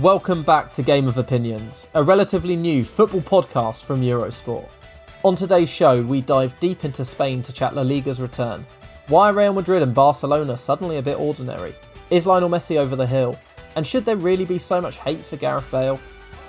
Welcome 0.00 0.42
back 0.42 0.72
to 0.72 0.82
Game 0.82 1.06
of 1.06 1.18
Opinions, 1.18 1.86
a 1.94 2.02
relatively 2.02 2.56
new 2.56 2.82
football 2.82 3.20
podcast 3.20 3.84
from 3.84 4.02
Eurosport. 4.02 4.68
On 5.22 5.36
today's 5.36 5.70
show, 5.70 6.02
we 6.02 6.20
dive 6.20 6.58
deep 6.58 6.84
into 6.84 7.04
Spain 7.04 7.42
to 7.42 7.52
chat 7.52 7.76
La 7.76 7.82
Liga's 7.82 8.20
return. 8.20 8.66
Why 9.06 9.30
are 9.30 9.34
Real 9.34 9.52
Madrid 9.52 9.82
and 9.82 9.94
Barcelona 9.94 10.56
suddenly 10.56 10.96
a 10.96 11.02
bit 11.02 11.20
ordinary? 11.20 11.76
Is 12.10 12.26
Lionel 12.26 12.48
Messi 12.48 12.76
over 12.76 12.96
the 12.96 13.06
hill? 13.06 13.38
And 13.76 13.86
should 13.86 14.04
there 14.04 14.16
really 14.16 14.44
be 14.44 14.58
so 14.58 14.80
much 14.80 14.98
hate 14.98 15.24
for 15.24 15.36
Gareth 15.36 15.70
Bale? 15.70 16.00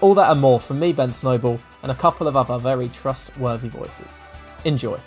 All 0.01 0.15
that 0.15 0.31
and 0.31 0.41
more 0.41 0.59
from 0.59 0.79
me, 0.79 0.91
Ben 0.91 1.13
Snowball, 1.13 1.59
and 1.83 1.91
a 1.91 1.95
couple 1.95 2.27
of 2.27 2.35
other 2.35 2.57
very 2.57 2.89
trustworthy 2.89 3.69
voices. 3.69 4.17
Enjoy. 4.63 4.99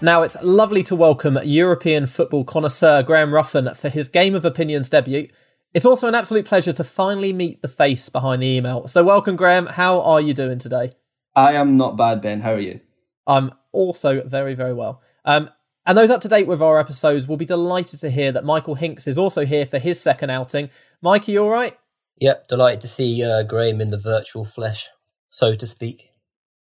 Now, 0.00 0.22
it's 0.22 0.36
lovely 0.44 0.84
to 0.84 0.94
welcome 0.94 1.36
European 1.42 2.06
football 2.06 2.44
connoisseur 2.44 3.02
Graham 3.02 3.34
Ruffin 3.34 3.74
for 3.74 3.88
his 3.88 4.08
Game 4.08 4.36
of 4.36 4.44
Opinions 4.44 4.88
debut. 4.88 5.26
It's 5.74 5.84
also 5.84 6.06
an 6.06 6.14
absolute 6.14 6.46
pleasure 6.46 6.72
to 6.74 6.84
finally 6.84 7.32
meet 7.32 7.62
the 7.62 7.68
face 7.68 8.08
behind 8.08 8.40
the 8.40 8.46
email. 8.46 8.86
So, 8.86 9.02
welcome, 9.02 9.34
Graham. 9.34 9.66
How 9.66 10.00
are 10.02 10.20
you 10.20 10.34
doing 10.34 10.60
today? 10.60 10.92
I 11.34 11.54
am 11.54 11.76
not 11.76 11.96
bad, 11.96 12.22
Ben. 12.22 12.42
How 12.42 12.52
are 12.52 12.60
you? 12.60 12.78
I'm 13.26 13.50
also 13.72 14.22
very, 14.22 14.54
very 14.54 14.72
well. 14.72 15.02
Um, 15.24 15.50
and 15.84 15.98
those 15.98 16.10
up 16.10 16.20
to 16.20 16.28
date 16.28 16.46
with 16.46 16.62
our 16.62 16.78
episodes 16.78 17.26
will 17.26 17.36
be 17.36 17.44
delighted 17.44 17.98
to 17.98 18.10
hear 18.10 18.30
that 18.30 18.44
Michael 18.44 18.76
Hinks 18.76 19.08
is 19.08 19.18
also 19.18 19.44
here 19.44 19.66
for 19.66 19.80
his 19.80 20.00
second 20.00 20.30
outing. 20.30 20.70
Mike, 21.02 21.28
are 21.28 21.32
you 21.32 21.42
all 21.42 21.50
right? 21.50 21.76
Yep, 22.20 22.46
delighted 22.46 22.82
to 22.82 22.88
see 22.88 23.24
uh, 23.24 23.42
Graham 23.42 23.80
in 23.80 23.90
the 23.90 23.98
virtual 23.98 24.44
flesh, 24.44 24.88
so 25.26 25.54
to 25.54 25.66
speak. 25.66 26.12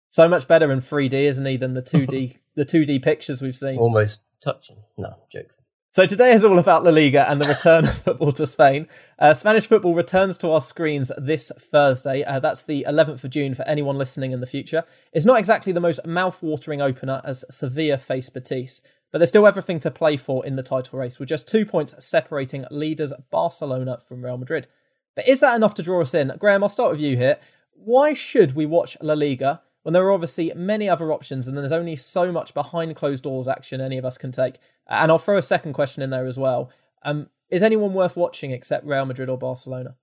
So 0.08 0.26
much 0.26 0.48
better 0.48 0.72
in 0.72 0.78
3D, 0.78 1.12
isn't 1.12 1.44
he, 1.44 1.58
than 1.58 1.74
the 1.74 1.82
2D 1.82 2.38
the 2.56 2.64
2D 2.64 3.02
pictures 3.02 3.40
we've 3.40 3.56
seen. 3.56 3.78
Almost 3.78 4.22
touching. 4.40 4.78
No, 4.98 5.14
jokes. 5.30 5.60
So 5.92 6.04
today 6.04 6.32
is 6.32 6.44
all 6.44 6.58
about 6.58 6.84
La 6.84 6.90
Liga 6.90 7.26
and 7.26 7.40
the 7.40 7.48
return 7.48 7.84
of 7.84 7.96
football 7.96 8.32
to 8.32 8.46
Spain. 8.46 8.86
Uh, 9.18 9.32
Spanish 9.32 9.66
football 9.66 9.94
returns 9.94 10.36
to 10.38 10.50
our 10.50 10.60
screens 10.60 11.10
this 11.16 11.50
Thursday. 11.58 12.22
Uh, 12.22 12.38
that's 12.38 12.64
the 12.64 12.84
11th 12.86 13.24
of 13.24 13.30
June 13.30 13.54
for 13.54 13.62
anyone 13.62 13.96
listening 13.96 14.32
in 14.32 14.40
the 14.40 14.46
future. 14.46 14.84
It's 15.14 15.24
not 15.24 15.38
exactly 15.38 15.72
the 15.72 15.80
most 15.80 16.06
mouth-watering 16.06 16.82
opener 16.82 17.22
as 17.24 17.46
Sevilla 17.48 17.96
face 17.96 18.28
Betis, 18.28 18.82
but 19.10 19.18
there's 19.18 19.30
still 19.30 19.46
everything 19.46 19.80
to 19.80 19.90
play 19.90 20.18
for 20.18 20.44
in 20.44 20.56
the 20.56 20.62
title 20.62 20.98
race, 20.98 21.18
with 21.18 21.30
just 21.30 21.48
two 21.48 21.64
points 21.64 21.94
separating 22.04 22.66
leaders 22.70 23.14
Barcelona 23.30 23.98
from 23.98 24.22
Real 24.22 24.36
Madrid. 24.36 24.66
But 25.14 25.26
is 25.26 25.40
that 25.40 25.56
enough 25.56 25.72
to 25.74 25.82
draw 25.82 26.02
us 26.02 26.12
in? 26.12 26.30
Graham, 26.38 26.62
I'll 26.62 26.68
start 26.68 26.90
with 26.90 27.00
you 27.00 27.16
here. 27.16 27.38
Why 27.72 28.12
should 28.12 28.54
we 28.54 28.66
watch 28.66 28.98
La 29.00 29.14
Liga 29.14 29.62
when 29.86 29.92
there 29.92 30.04
are 30.04 30.10
obviously 30.10 30.52
many 30.56 30.88
other 30.88 31.12
options 31.12 31.46
and 31.46 31.56
there's 31.56 31.70
only 31.70 31.94
so 31.94 32.32
much 32.32 32.52
behind 32.54 32.96
closed 32.96 33.22
doors 33.22 33.46
action 33.46 33.80
any 33.80 33.98
of 33.98 34.04
us 34.04 34.18
can 34.18 34.32
take. 34.32 34.56
And 34.88 35.12
I'll 35.12 35.18
throw 35.18 35.38
a 35.38 35.42
second 35.42 35.74
question 35.74 36.02
in 36.02 36.10
there 36.10 36.26
as 36.26 36.36
well. 36.36 36.72
Um, 37.04 37.28
is 37.50 37.62
anyone 37.62 37.94
worth 37.94 38.16
watching 38.16 38.50
except 38.50 38.84
Real 38.84 39.06
Madrid 39.06 39.28
or 39.28 39.38
Barcelona? 39.38 39.94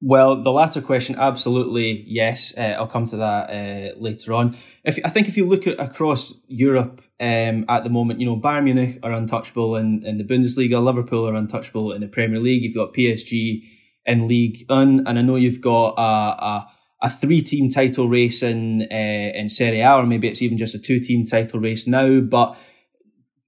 Well, 0.00 0.40
the 0.40 0.52
latter 0.52 0.80
question, 0.80 1.16
absolutely 1.18 2.04
yes. 2.06 2.56
Uh, 2.56 2.76
I'll 2.78 2.86
come 2.86 3.06
to 3.06 3.16
that 3.16 3.50
uh, 3.50 3.98
later 3.98 4.34
on. 4.34 4.56
If 4.84 5.00
I 5.04 5.08
think 5.08 5.26
if 5.26 5.36
you 5.36 5.46
look 5.46 5.66
at 5.66 5.80
across 5.80 6.40
Europe 6.46 7.02
um, 7.18 7.64
at 7.68 7.82
the 7.82 7.90
moment, 7.90 8.20
you 8.20 8.26
know 8.26 8.36
Bayern 8.36 8.62
Munich 8.62 9.00
are 9.02 9.10
untouchable 9.10 9.74
in, 9.74 10.06
in 10.06 10.16
the 10.16 10.24
Bundesliga, 10.24 10.80
Liverpool 10.80 11.28
are 11.28 11.34
untouchable 11.34 11.90
in 11.90 12.00
the 12.00 12.06
Premier 12.06 12.38
League. 12.38 12.62
You've 12.62 12.76
got 12.76 12.94
PSG 12.94 13.68
in 14.06 14.28
League 14.28 14.64
One, 14.68 15.04
and 15.08 15.18
I 15.18 15.22
know 15.22 15.34
you've 15.34 15.60
got 15.60 15.94
a, 15.98 16.44
a 16.44 16.73
a 17.04 17.10
three 17.10 17.42
team 17.42 17.68
title 17.68 18.08
race 18.08 18.42
in 18.42 18.82
uh, 18.90 19.38
in 19.38 19.48
Serie 19.50 19.80
A, 19.80 19.96
or 19.96 20.06
maybe 20.06 20.26
it's 20.26 20.40
even 20.40 20.56
just 20.56 20.74
a 20.74 20.78
two 20.78 20.98
team 20.98 21.24
title 21.24 21.60
race 21.60 21.86
now. 21.86 22.20
But 22.20 22.56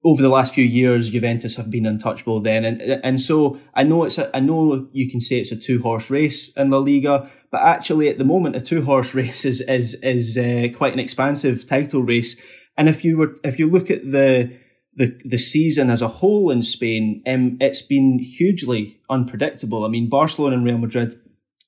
over 0.04 0.22
the 0.22 0.28
last 0.28 0.54
few 0.54 0.64
years, 0.64 1.10
Juventus 1.10 1.56
have 1.56 1.70
been 1.70 1.86
untouchable 1.86 2.40
then, 2.40 2.66
and 2.66 2.82
and 2.82 3.18
so 3.18 3.58
I 3.72 3.82
know 3.82 4.04
it's 4.04 4.18
a, 4.18 4.30
I 4.36 4.40
know 4.40 4.88
you 4.92 5.10
can 5.10 5.22
say 5.22 5.36
it's 5.36 5.52
a 5.52 5.56
two 5.56 5.80
horse 5.80 6.10
race 6.10 6.52
in 6.52 6.68
La 6.68 6.78
Liga, 6.78 7.30
but 7.50 7.62
actually 7.62 8.08
at 8.08 8.18
the 8.18 8.24
moment 8.24 8.56
a 8.56 8.60
two 8.60 8.82
horse 8.82 9.14
race 9.20 9.46
is 9.46 9.62
is 9.62 9.94
is 10.02 10.36
uh, 10.36 10.68
quite 10.76 10.92
an 10.92 11.00
expansive 11.00 11.66
title 11.66 12.02
race. 12.02 12.36
And 12.76 12.90
if 12.90 13.06
you 13.06 13.16
were 13.16 13.34
if 13.42 13.58
you 13.58 13.70
look 13.70 13.90
at 13.90 14.02
the 14.04 14.52
the 14.94 15.18
the 15.24 15.38
season 15.38 15.88
as 15.88 16.02
a 16.02 16.08
whole 16.08 16.50
in 16.50 16.62
Spain, 16.62 17.22
um, 17.26 17.56
it's 17.58 17.80
been 17.80 18.18
hugely 18.18 19.00
unpredictable. 19.08 19.86
I 19.86 19.88
mean, 19.88 20.10
Barcelona 20.10 20.56
and 20.56 20.64
Real 20.66 20.76
Madrid 20.76 21.14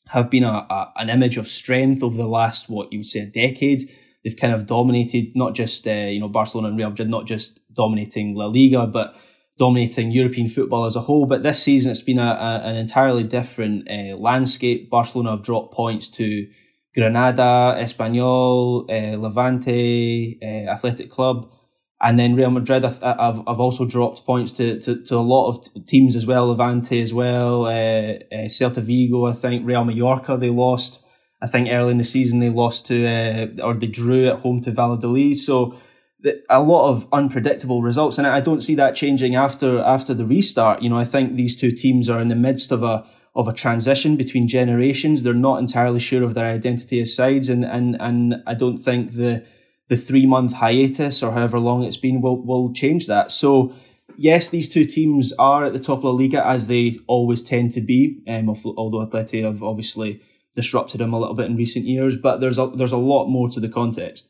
have 0.08 0.30
been 0.30 0.44
a, 0.44 0.66
a, 0.70 0.92
an 0.96 1.10
image 1.10 1.36
of 1.36 1.46
strength 1.46 2.02
over 2.02 2.16
the 2.16 2.26
last 2.26 2.68
what 2.68 2.92
you 2.92 3.00
would 3.00 3.06
say 3.06 3.20
a 3.20 3.26
decade. 3.26 3.80
They've 4.24 4.36
kind 4.36 4.52
of 4.52 4.66
dominated 4.66 5.32
not 5.34 5.54
just 5.54 5.86
uh, 5.86 5.90
you 5.90 6.20
know 6.20 6.28
Barcelona 6.28 6.68
and 6.68 6.78
Real 6.78 6.90
Madrid, 6.90 7.08
not 7.08 7.26
just 7.26 7.60
dominating 7.72 8.34
La 8.34 8.46
Liga, 8.46 8.86
but 8.86 9.16
dominating 9.58 10.10
European 10.10 10.48
football 10.48 10.86
as 10.86 10.96
a 10.96 11.00
whole. 11.00 11.26
But 11.26 11.42
this 11.42 11.62
season, 11.62 11.90
it's 11.90 12.02
been 12.02 12.18
a, 12.18 12.22
a 12.22 12.60
an 12.64 12.76
entirely 12.76 13.24
different 13.24 13.88
uh, 13.90 14.16
landscape. 14.16 14.90
Barcelona 14.90 15.32
have 15.32 15.42
dropped 15.42 15.74
points 15.74 16.08
to 16.10 16.48
Granada, 16.94 17.76
Espanyol, 17.78 18.88
uh, 18.90 19.18
Levante, 19.18 20.38
uh, 20.42 20.70
Athletic 20.70 21.10
Club. 21.10 21.52
And 22.00 22.16
then 22.18 22.36
Real 22.36 22.50
Madrid 22.50 22.84
have, 22.84 23.02
have, 23.02 23.42
have 23.46 23.60
also 23.60 23.84
dropped 23.84 24.24
points 24.24 24.52
to, 24.52 24.78
to, 24.80 25.02
to 25.02 25.16
a 25.16 25.18
lot 25.18 25.48
of 25.48 25.86
teams 25.86 26.14
as 26.14 26.26
well, 26.26 26.46
Levante 26.46 27.02
as 27.02 27.12
well, 27.12 27.64
uh, 27.64 27.68
uh, 27.70 28.46
Celta 28.46 28.80
Vigo, 28.80 29.26
I 29.26 29.32
think, 29.32 29.66
Real 29.66 29.84
Mallorca, 29.84 30.36
they 30.36 30.50
lost. 30.50 31.04
I 31.42 31.48
think 31.48 31.68
early 31.70 31.90
in 31.90 31.98
the 31.98 32.04
season 32.04 32.38
they 32.38 32.50
lost 32.50 32.86
to, 32.86 33.04
uh, 33.04 33.64
or 33.64 33.74
they 33.74 33.88
drew 33.88 34.26
at 34.26 34.40
home 34.40 34.60
to 34.62 34.70
Valladolid. 34.70 35.38
So 35.38 35.76
the, 36.20 36.40
a 36.48 36.62
lot 36.62 36.90
of 36.90 37.08
unpredictable 37.12 37.82
results. 37.82 38.16
And 38.16 38.26
I 38.26 38.40
don't 38.40 38.60
see 38.60 38.76
that 38.76 38.94
changing 38.94 39.34
after, 39.34 39.80
after 39.80 40.14
the 40.14 40.26
restart. 40.26 40.82
You 40.82 40.90
know, 40.90 40.98
I 40.98 41.04
think 41.04 41.34
these 41.34 41.56
two 41.56 41.72
teams 41.72 42.08
are 42.08 42.20
in 42.20 42.28
the 42.28 42.36
midst 42.36 42.70
of 42.70 42.84
a, 42.84 43.06
of 43.34 43.48
a 43.48 43.52
transition 43.52 44.16
between 44.16 44.46
generations. 44.46 45.22
They're 45.22 45.34
not 45.34 45.58
entirely 45.58 46.00
sure 46.00 46.22
of 46.22 46.34
their 46.34 46.46
identity 46.46 47.00
as 47.00 47.14
sides. 47.14 47.48
And, 47.48 47.64
and, 47.64 47.96
and 48.00 48.42
I 48.46 48.54
don't 48.54 48.78
think 48.78 49.14
the, 49.14 49.44
the 49.88 49.96
three 49.96 50.26
month 50.26 50.54
hiatus 50.54 51.22
or 51.22 51.32
however 51.32 51.58
long 51.58 51.82
it's 51.82 51.96
been 51.96 52.20
will, 52.20 52.40
will 52.42 52.72
change 52.72 53.06
that. 53.06 53.32
So, 53.32 53.74
yes, 54.16 54.50
these 54.50 54.68
two 54.68 54.84
teams 54.84 55.32
are 55.38 55.64
at 55.64 55.72
the 55.72 55.78
top 55.78 55.98
of 55.98 56.02
the 56.02 56.12
Liga 56.12 56.46
as 56.46 56.66
they 56.66 56.98
always 57.06 57.42
tend 57.42 57.72
to 57.72 57.80
be, 57.80 58.22
um, 58.28 58.48
although 58.48 59.04
Atleti 59.04 59.42
have 59.42 59.62
obviously 59.62 60.22
disrupted 60.54 61.00
them 61.00 61.12
a 61.12 61.18
little 61.18 61.34
bit 61.34 61.46
in 61.46 61.56
recent 61.56 61.86
years, 61.86 62.16
but 62.16 62.38
there's 62.38 62.58
a, 62.58 62.66
there's 62.66 62.92
a 62.92 62.98
lot 62.98 63.28
more 63.28 63.48
to 63.48 63.60
the 63.60 63.68
context. 63.68 64.28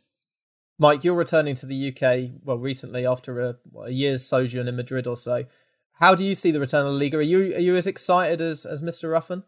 Mike, 0.79 1.03
you're 1.03 1.15
returning 1.15 1.56
to 1.56 1.67
the 1.67 1.88
UK, 1.88 2.41
well, 2.44 2.59
recently 2.59 3.05
after 3.05 3.41
a, 3.41 3.56
a 3.83 3.91
year's 3.91 4.25
sojourn 4.25 4.69
in 4.69 4.77
Madrid 4.77 5.09
or 5.09 5.17
so. 5.17 5.44
How 5.94 6.15
do 6.15 6.25
you 6.25 6.37
see 6.37 6.53
the 6.53 6.61
return 6.61 6.87
of 6.87 6.93
the 6.93 6.99
Liga? 6.99 7.17
Are 7.17 7.23
you 7.23 7.56
are 7.56 7.61
you 7.61 7.75
as 7.75 7.88
excited 7.88 8.41
as, 8.41 8.65
as 8.65 8.83
Mr. 8.83 9.11
Ruffin? 9.11 9.43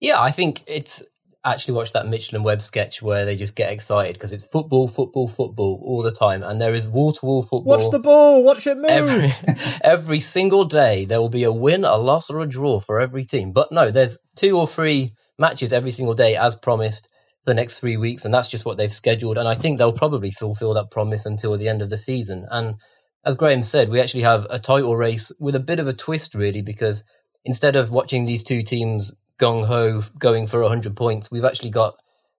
Yeah, 0.00 0.18
I 0.18 0.30
think 0.30 0.64
it's 0.66 1.02
actually 1.44 1.74
watched 1.74 1.92
that 1.92 2.06
Mitchell 2.06 2.36
and 2.36 2.44
Webb 2.44 2.62
sketch 2.62 3.02
where 3.02 3.26
they 3.26 3.36
just 3.36 3.54
get 3.54 3.70
excited 3.70 4.14
because 4.14 4.32
it's 4.32 4.46
football, 4.46 4.88
football, 4.88 5.28
football 5.28 5.80
all 5.84 6.02
the 6.02 6.12
time, 6.12 6.42
and 6.42 6.60
there 6.60 6.74
is 6.74 6.88
wall 6.88 7.12
to 7.12 7.26
wall 7.26 7.42
football. 7.42 7.64
Watch 7.64 7.90
the 7.90 7.98
ball, 7.98 8.42
watch 8.42 8.66
it 8.66 8.76
move. 8.76 8.90
Every, 8.90 9.32
every 9.82 10.20
single 10.20 10.64
day 10.64 11.04
there 11.04 11.20
will 11.20 11.28
be 11.28 11.44
a 11.44 11.52
win, 11.52 11.84
a 11.84 11.96
loss, 11.96 12.30
or 12.30 12.40
a 12.40 12.46
draw 12.46 12.80
for 12.80 13.00
every 13.00 13.24
team. 13.26 13.52
But 13.52 13.72
no, 13.72 13.90
there's 13.90 14.18
two 14.36 14.58
or 14.58 14.66
three 14.66 15.14
matches 15.38 15.72
every 15.72 15.90
single 15.90 16.14
day 16.14 16.36
as 16.36 16.56
promised 16.56 17.08
for 17.44 17.50
the 17.50 17.54
next 17.54 17.78
three 17.78 17.98
weeks, 17.98 18.24
and 18.24 18.32
that's 18.32 18.48
just 18.48 18.64
what 18.64 18.78
they've 18.78 18.92
scheduled. 18.92 19.36
And 19.36 19.46
I 19.46 19.54
think 19.54 19.78
they'll 19.78 19.92
probably 19.92 20.30
fulfill 20.30 20.74
that 20.74 20.90
promise 20.90 21.26
until 21.26 21.58
the 21.58 21.68
end 21.68 21.82
of 21.82 21.90
the 21.90 21.98
season. 21.98 22.46
And 22.50 22.76
as 23.24 23.36
Graham 23.36 23.62
said, 23.62 23.90
we 23.90 24.00
actually 24.00 24.22
have 24.22 24.46
a 24.48 24.58
title 24.58 24.96
race 24.96 25.30
with 25.38 25.54
a 25.56 25.60
bit 25.60 25.78
of 25.78 25.88
a 25.88 25.92
twist, 25.92 26.34
really, 26.34 26.62
because 26.62 27.04
instead 27.44 27.76
of 27.76 27.90
watching 27.90 28.24
these 28.24 28.44
two 28.44 28.62
teams 28.62 29.14
gung 29.40 29.66
ho 29.66 30.02
going 30.18 30.46
for 30.46 30.60
100 30.60 30.96
points, 30.96 31.30
we've 31.30 31.44
actually 31.44 31.70
got 31.70 31.94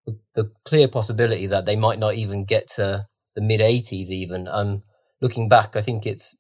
the, 0.06 0.18
the 0.36 0.52
clear 0.64 0.88
possibility 0.88 1.48
that 1.48 1.66
they 1.66 1.76
might 1.76 2.00
not 2.00 2.16
even 2.16 2.46
get 2.46 2.70
to 2.72 3.06
the 3.36 3.42
mid 3.42 3.62
80s, 3.62 4.10
even. 4.10 4.48
Um, 4.48 4.84
looking 5.22 5.50
back, 5.50 5.76
I 5.76 5.82
think 5.82 6.06
it's 6.06 6.38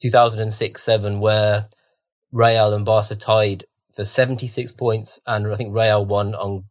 2006 0.00 0.82
7 0.82 1.20
where 1.20 1.68
Real 2.32 2.72
and 2.72 2.84
Barca 2.84 3.14
tied 3.14 3.64
for 3.94 4.04
76 4.04 4.72
points, 4.72 5.20
and 5.26 5.46
I 5.46 5.56
think 5.56 5.74
Real 5.74 6.04
won 6.04 6.34
on 6.34 6.64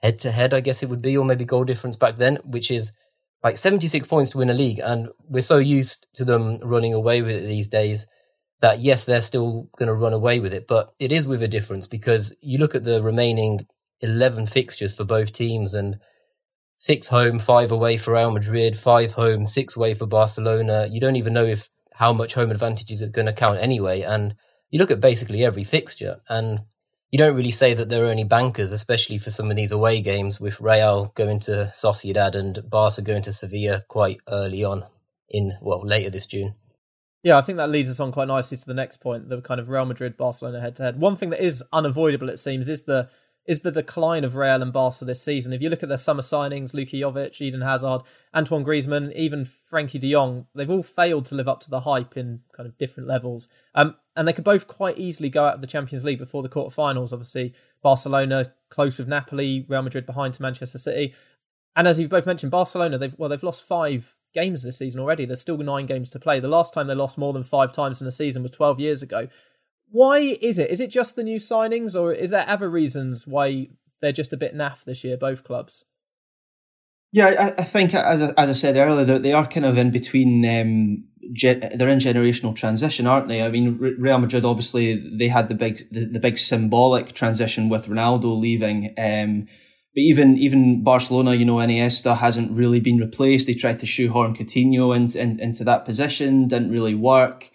head 0.00 0.20
to 0.20 0.30
head, 0.30 0.54
I 0.54 0.60
guess 0.60 0.82
it 0.82 0.88
would 0.88 1.02
be, 1.02 1.16
or 1.16 1.24
maybe 1.24 1.44
goal 1.44 1.64
difference 1.64 1.96
back 1.96 2.16
then, 2.16 2.36
which 2.44 2.70
is 2.70 2.92
like 3.42 3.56
76 3.56 4.06
points 4.06 4.30
to 4.30 4.38
win 4.38 4.50
a 4.50 4.54
league. 4.54 4.78
And 4.78 5.08
we're 5.28 5.40
so 5.40 5.58
used 5.58 6.06
to 6.14 6.24
them 6.24 6.58
running 6.62 6.94
away 6.94 7.22
with 7.22 7.36
it 7.36 7.46
these 7.46 7.68
days 7.68 8.06
that 8.64 8.80
yes, 8.80 9.04
they're 9.04 9.20
still 9.20 9.68
going 9.76 9.88
to 9.88 9.94
run 9.94 10.14
away 10.14 10.40
with 10.40 10.54
it, 10.54 10.66
but 10.66 10.94
it 10.98 11.12
is 11.12 11.28
with 11.28 11.42
a 11.42 11.48
difference 11.48 11.86
because 11.86 12.34
you 12.40 12.56
look 12.56 12.74
at 12.74 12.82
the 12.82 13.02
remaining 13.02 13.66
11 14.00 14.46
fixtures 14.46 14.94
for 14.94 15.04
both 15.04 15.32
teams 15.32 15.74
and 15.74 15.98
six 16.74 17.06
home, 17.06 17.38
five 17.38 17.72
away 17.72 17.98
for 17.98 18.14
Real 18.14 18.30
Madrid, 18.30 18.78
five 18.78 19.12
home, 19.12 19.44
six 19.44 19.76
away 19.76 19.92
for 19.92 20.06
Barcelona. 20.06 20.88
You 20.90 20.98
don't 20.98 21.16
even 21.16 21.34
know 21.34 21.44
if 21.44 21.68
how 21.92 22.14
much 22.14 22.32
home 22.32 22.50
advantages 22.50 23.02
is 23.02 23.10
going 23.10 23.26
to 23.26 23.34
count 23.34 23.58
anyway. 23.60 24.00
And 24.00 24.34
you 24.70 24.78
look 24.78 24.90
at 24.90 24.98
basically 24.98 25.44
every 25.44 25.64
fixture 25.64 26.22
and 26.26 26.60
you 27.10 27.18
don't 27.18 27.36
really 27.36 27.50
say 27.50 27.74
that 27.74 27.90
there 27.90 28.06
are 28.06 28.10
any 28.10 28.24
bankers, 28.24 28.72
especially 28.72 29.18
for 29.18 29.28
some 29.28 29.50
of 29.50 29.56
these 29.56 29.72
away 29.72 30.00
games 30.00 30.40
with 30.40 30.58
Real 30.58 31.12
going 31.14 31.40
to 31.40 31.70
Sociedad 31.74 32.34
and 32.34 32.58
Barca 32.70 33.02
going 33.02 33.22
to 33.24 33.32
Sevilla 33.32 33.84
quite 33.86 34.20
early 34.26 34.64
on 34.64 34.84
in, 35.28 35.52
well, 35.60 35.86
later 35.86 36.08
this 36.08 36.24
June. 36.24 36.54
Yeah, 37.24 37.38
I 37.38 37.40
think 37.40 37.56
that 37.56 37.70
leads 37.70 37.88
us 37.88 38.00
on 38.00 38.12
quite 38.12 38.28
nicely 38.28 38.58
to 38.58 38.66
the 38.66 38.74
next 38.74 38.98
point, 38.98 39.30
the 39.30 39.40
kind 39.40 39.58
of 39.58 39.70
Real 39.70 39.86
Madrid 39.86 40.18
Barcelona 40.18 40.60
head 40.60 40.76
to 40.76 40.82
head. 40.82 41.00
One 41.00 41.16
thing 41.16 41.30
that 41.30 41.42
is 41.42 41.64
unavoidable, 41.72 42.28
it 42.28 42.38
seems, 42.38 42.68
is 42.68 42.84
the 42.84 43.08
is 43.46 43.60
the 43.60 43.70
decline 43.70 44.24
of 44.24 44.36
Real 44.36 44.62
and 44.62 44.72
Barca 44.72 45.04
this 45.04 45.22
season. 45.22 45.52
If 45.52 45.60
you 45.60 45.68
look 45.68 45.82
at 45.82 45.90
their 45.90 45.98
summer 45.98 46.22
signings, 46.22 46.72
Luka 46.72 46.96
Jovic, 46.96 47.42
Eden 47.42 47.60
Hazard, 47.60 48.00
Antoine 48.34 48.64
Griezmann, 48.64 49.12
even 49.12 49.44
Frenkie 49.44 50.00
de 50.00 50.12
Jong, 50.12 50.46
they've 50.54 50.70
all 50.70 50.82
failed 50.82 51.26
to 51.26 51.34
live 51.34 51.48
up 51.48 51.60
to 51.60 51.70
the 51.70 51.80
hype 51.80 52.16
in 52.16 52.40
kind 52.56 52.66
of 52.66 52.78
different 52.78 53.06
levels. 53.06 53.48
Um, 53.74 53.96
and 54.16 54.26
they 54.26 54.32
could 54.32 54.44
both 54.44 54.66
quite 54.66 54.96
easily 54.96 55.28
go 55.28 55.44
out 55.44 55.56
of 55.56 55.60
the 55.60 55.66
Champions 55.66 56.06
League 56.06 56.18
before 56.18 56.42
the 56.42 56.48
quarterfinals. 56.48 57.12
Obviously, 57.12 57.52
Barcelona 57.82 58.52
close 58.70 58.98
with 58.98 59.08
Napoli, 59.08 59.66
Real 59.68 59.82
Madrid 59.82 60.06
behind 60.06 60.34
to 60.34 60.42
Manchester 60.42 60.78
City. 60.78 61.12
And 61.76 61.88
as 61.88 61.98
you've 61.98 62.10
both 62.10 62.26
mentioned, 62.26 62.52
Barcelona, 62.52 62.98
they've 62.98 63.14
well, 63.18 63.28
they've 63.28 63.42
lost 63.42 63.66
five 63.66 64.16
games 64.32 64.62
this 64.62 64.78
season 64.78 65.00
already. 65.00 65.24
There's 65.24 65.40
still 65.40 65.58
nine 65.58 65.86
games 65.86 66.08
to 66.10 66.20
play. 66.20 66.40
The 66.40 66.48
last 66.48 66.72
time 66.72 66.86
they 66.86 66.94
lost 66.94 67.18
more 67.18 67.32
than 67.32 67.42
five 67.42 67.72
times 67.72 68.00
in 68.00 68.06
a 68.06 68.12
season 68.12 68.42
was 68.42 68.52
12 68.52 68.80
years 68.80 69.02
ago. 69.02 69.28
Why 69.90 70.18
is 70.18 70.58
it? 70.58 70.70
Is 70.70 70.80
it 70.80 70.90
just 70.90 71.16
the 71.16 71.24
new 71.24 71.38
signings, 71.38 71.98
or 71.98 72.12
is 72.12 72.30
there 72.30 72.48
other 72.48 72.68
reasons 72.68 73.26
why 73.26 73.68
they're 74.00 74.12
just 74.12 74.32
a 74.32 74.36
bit 74.36 74.54
naff 74.54 74.84
this 74.84 75.04
year, 75.04 75.16
both 75.16 75.44
clubs? 75.44 75.84
Yeah, 77.12 77.26
I, 77.38 77.60
I 77.60 77.64
think 77.64 77.94
as 77.94 78.22
I, 78.22 78.32
as 78.36 78.50
I 78.50 78.52
said 78.52 78.76
earlier, 78.76 79.18
they 79.18 79.32
are 79.32 79.46
kind 79.46 79.66
of 79.66 79.78
in 79.78 79.90
between. 79.90 80.44
Um, 80.44 81.04
they're 81.22 81.88
in 81.88 81.98
generational 82.00 82.54
transition, 82.54 83.06
aren't 83.06 83.28
they? 83.28 83.42
I 83.42 83.50
mean, 83.50 83.78
Real 83.78 84.18
Madrid 84.18 84.44
obviously 84.44 84.94
they 84.94 85.28
had 85.28 85.48
the 85.48 85.54
big 85.54 85.78
the, 85.90 86.06
the 86.06 86.20
big 86.20 86.38
symbolic 86.38 87.12
transition 87.12 87.68
with 87.68 87.86
Ronaldo 87.86 88.38
leaving. 88.38 88.94
Um, 88.98 89.46
but 89.94 90.00
even 90.00 90.36
even 90.38 90.82
Barcelona, 90.82 91.34
you 91.34 91.44
know, 91.44 91.56
Iniesta 91.56 92.16
hasn't 92.16 92.56
really 92.56 92.80
been 92.80 92.98
replaced. 92.98 93.46
They 93.46 93.54
tried 93.54 93.78
to 93.78 93.86
shoehorn 93.86 94.34
Coutinho 94.34 94.94
into 94.94 95.20
in, 95.20 95.38
into 95.38 95.62
that 95.64 95.84
position, 95.84 96.48
didn't 96.48 96.72
really 96.72 96.96
work. 96.96 97.50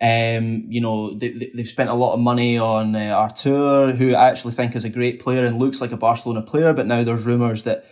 Um, 0.00 0.64
you 0.68 0.80
know, 0.80 1.14
they, 1.14 1.28
they've 1.54 1.66
spent 1.66 1.90
a 1.90 1.94
lot 1.94 2.14
of 2.14 2.20
money 2.20 2.58
on 2.58 2.96
uh, 2.96 3.10
Artur, 3.10 3.92
who 3.92 4.14
I 4.14 4.28
actually 4.28 4.54
think 4.54 4.74
is 4.74 4.84
a 4.84 4.90
great 4.90 5.20
player 5.20 5.44
and 5.44 5.60
looks 5.60 5.80
like 5.80 5.92
a 5.92 5.96
Barcelona 5.96 6.42
player. 6.42 6.72
But 6.72 6.86
now 6.86 7.04
there's 7.04 7.24
rumours 7.24 7.64
that 7.64 7.84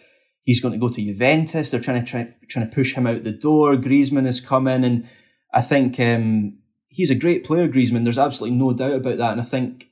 he's 0.43 0.61
going 0.61 0.73
to 0.73 0.81
go 0.81 0.89
to 0.89 1.05
Juventus. 1.05 1.71
They're 1.71 1.81
trying 1.81 2.03
to 2.03 2.11
try, 2.11 2.35
trying 2.49 2.69
to 2.69 2.75
push 2.75 2.95
him 2.95 3.07
out 3.07 3.23
the 3.23 3.31
door. 3.31 3.77
Griezmann 3.77 4.27
is 4.27 4.41
coming, 4.41 4.83
and 4.83 5.07
I 5.53 5.61
think 5.61 6.01
um, 6.01 6.59
he's 6.89 7.11
a 7.11 7.15
great 7.15 7.45
player. 7.45 7.69
Griezmann, 7.69 8.05
there's 8.05 8.19
absolutely 8.19 8.59
no 8.59 8.73
doubt 8.73 8.95
about 8.95 9.19
that. 9.19 9.33
And 9.33 9.41
I 9.41 9.45
think 9.45 9.89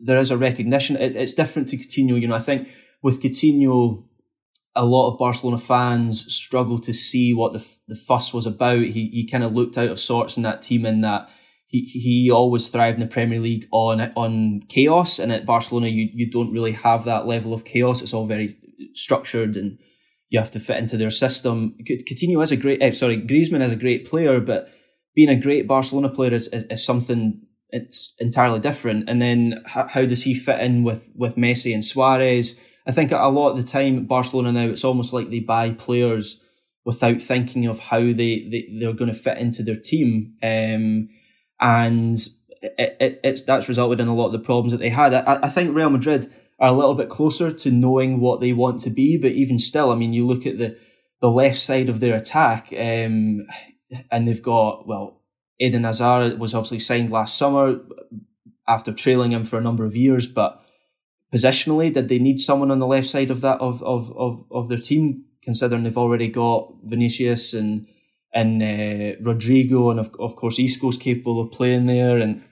there 0.00 0.18
is 0.18 0.30
a 0.30 0.36
recognition. 0.36 0.96
It, 0.96 1.16
it's 1.16 1.34
different 1.34 1.68
to 1.68 1.78
Coutinho. 1.78 2.20
You 2.20 2.28
know, 2.28 2.36
I 2.36 2.40
think 2.40 2.68
with 3.02 3.22
Coutinho, 3.22 4.04
a 4.74 4.84
lot 4.84 5.10
of 5.10 5.18
Barcelona 5.18 5.58
fans 5.58 6.32
struggle 6.32 6.78
to 6.80 6.92
see 6.92 7.32
what 7.32 7.52
the 7.52 7.76
the 7.88 7.94
fuss 7.94 8.34
was 8.34 8.46
about. 8.46 8.80
He 8.80 9.08
he 9.08 9.28
kind 9.28 9.44
of 9.44 9.54
looked 9.54 9.78
out 9.78 9.90
of 9.90 9.98
sorts 9.98 10.36
in 10.36 10.42
that 10.42 10.62
team 10.62 10.84
in 10.84 11.00
that 11.00 11.30
he 11.66 11.82
he 11.82 12.30
always 12.30 12.68
thrived 12.68 13.00
in 13.00 13.06
the 13.06 13.12
Premier 13.12 13.40
League 13.40 13.66
on 13.72 14.00
on 14.16 14.60
chaos, 14.68 15.18
and 15.18 15.32
at 15.32 15.46
Barcelona 15.46 15.88
you 15.88 16.08
you 16.12 16.30
don't 16.30 16.52
really 16.52 16.72
have 16.72 17.04
that 17.04 17.26
level 17.26 17.54
of 17.54 17.64
chaos. 17.64 18.02
It's 18.02 18.14
all 18.14 18.26
very 18.26 18.56
structured, 18.92 19.56
and 19.56 19.78
you 20.28 20.38
have 20.38 20.50
to 20.52 20.60
fit 20.60 20.78
into 20.78 20.96
their 20.96 21.10
system. 21.10 21.76
Coutinho 21.88 22.42
is 22.42 22.52
a 22.52 22.56
great, 22.56 22.82
eh, 22.82 22.90
sorry, 22.90 23.16
Griezmann 23.16 23.62
is 23.62 23.72
a 23.72 23.76
great 23.76 24.06
player, 24.06 24.40
but 24.40 24.68
being 25.14 25.28
a 25.28 25.40
great 25.40 25.66
Barcelona 25.66 26.10
player 26.10 26.34
is, 26.34 26.48
is, 26.48 26.64
is 26.64 26.84
something 26.84 27.42
it's 27.70 28.14
entirely 28.18 28.60
different. 28.60 29.08
And 29.08 29.20
then 29.20 29.62
how, 29.66 29.86
how 29.86 30.04
does 30.04 30.22
he 30.22 30.34
fit 30.34 30.60
in 30.60 30.84
with 30.84 31.10
with 31.14 31.36
Messi 31.36 31.72
and 31.72 31.84
Suarez? 31.84 32.58
I 32.86 32.92
think 32.92 33.10
a 33.12 33.28
lot 33.28 33.50
of 33.50 33.56
the 33.56 33.64
time 33.64 34.04
Barcelona 34.04 34.52
now 34.52 34.68
it's 34.68 34.84
almost 34.84 35.12
like 35.12 35.28
they 35.28 35.40
buy 35.40 35.70
players 35.70 36.40
without 36.84 37.20
thinking 37.20 37.66
of 37.66 37.80
how 37.80 37.98
they, 37.98 38.48
they 38.48 38.68
they're 38.78 38.92
going 38.92 39.12
to 39.12 39.18
fit 39.18 39.38
into 39.38 39.62
their 39.62 39.76
team. 39.76 40.34
Um, 40.42 41.08
and 41.60 42.16
it, 42.62 42.96
it, 43.00 43.20
it's 43.24 43.42
that's 43.42 43.68
resulted 43.68 44.00
in 44.00 44.08
a 44.08 44.14
lot 44.14 44.26
of 44.26 44.32
the 44.32 44.38
problems 44.38 44.72
that 44.72 44.78
they 44.78 44.88
had. 44.88 45.12
I, 45.12 45.40
I 45.42 45.48
think 45.48 45.74
Real 45.74 45.90
Madrid 45.90 46.32
are 46.58 46.70
a 46.70 46.72
little 46.72 46.94
bit 46.94 47.08
closer 47.08 47.52
to 47.52 47.70
knowing 47.70 48.20
what 48.20 48.40
they 48.40 48.52
want 48.52 48.80
to 48.80 48.90
be, 48.90 49.18
but 49.18 49.32
even 49.32 49.58
still, 49.58 49.90
I 49.90 49.94
mean, 49.96 50.12
you 50.12 50.26
look 50.26 50.46
at 50.46 50.58
the 50.58 50.78
the 51.20 51.30
left 51.30 51.56
side 51.56 51.88
of 51.88 52.00
their 52.00 52.16
attack, 52.16 52.68
um, 52.72 53.46
and 54.10 54.28
they've 54.28 54.42
got 54.42 54.86
well, 54.86 55.22
Eden 55.60 55.84
Hazard 55.84 56.38
was 56.38 56.54
obviously 56.54 56.78
signed 56.78 57.10
last 57.10 57.36
summer 57.36 57.80
after 58.68 58.92
trailing 58.92 59.32
him 59.32 59.44
for 59.44 59.58
a 59.58 59.62
number 59.62 59.84
of 59.84 59.96
years, 59.96 60.26
but 60.26 60.62
positionally, 61.32 61.92
did 61.92 62.08
they 62.08 62.18
need 62.18 62.38
someone 62.38 62.70
on 62.70 62.78
the 62.78 62.86
left 62.86 63.06
side 63.06 63.30
of 63.30 63.40
that 63.40 63.60
of 63.60 63.82
of 63.82 64.16
of, 64.16 64.44
of 64.50 64.68
their 64.68 64.78
team? 64.78 65.24
Considering 65.42 65.84
they've 65.84 65.96
already 65.96 66.28
got 66.28 66.74
Vinicius 66.82 67.54
and 67.54 67.86
and 68.32 68.62
uh, 68.62 69.16
Rodrygo, 69.22 69.90
and 69.90 70.00
of, 70.00 70.10
of 70.18 70.36
course 70.36 70.58
Isco's 70.58 70.96
capable 70.98 71.40
of 71.40 71.52
playing 71.52 71.86
there, 71.86 72.18
and 72.18 72.42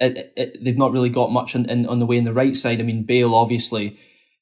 it, 0.00 0.32
it, 0.36 0.58
they've 0.62 0.78
not 0.78 0.92
really 0.92 1.08
got 1.08 1.32
much 1.32 1.54
in, 1.54 1.86
on 1.86 1.98
the 1.98 2.06
way 2.06 2.16
in 2.16 2.24
the 2.24 2.32
right 2.32 2.54
side. 2.54 2.80
I 2.80 2.82
mean, 2.82 3.04
Bale 3.04 3.34
obviously 3.34 3.96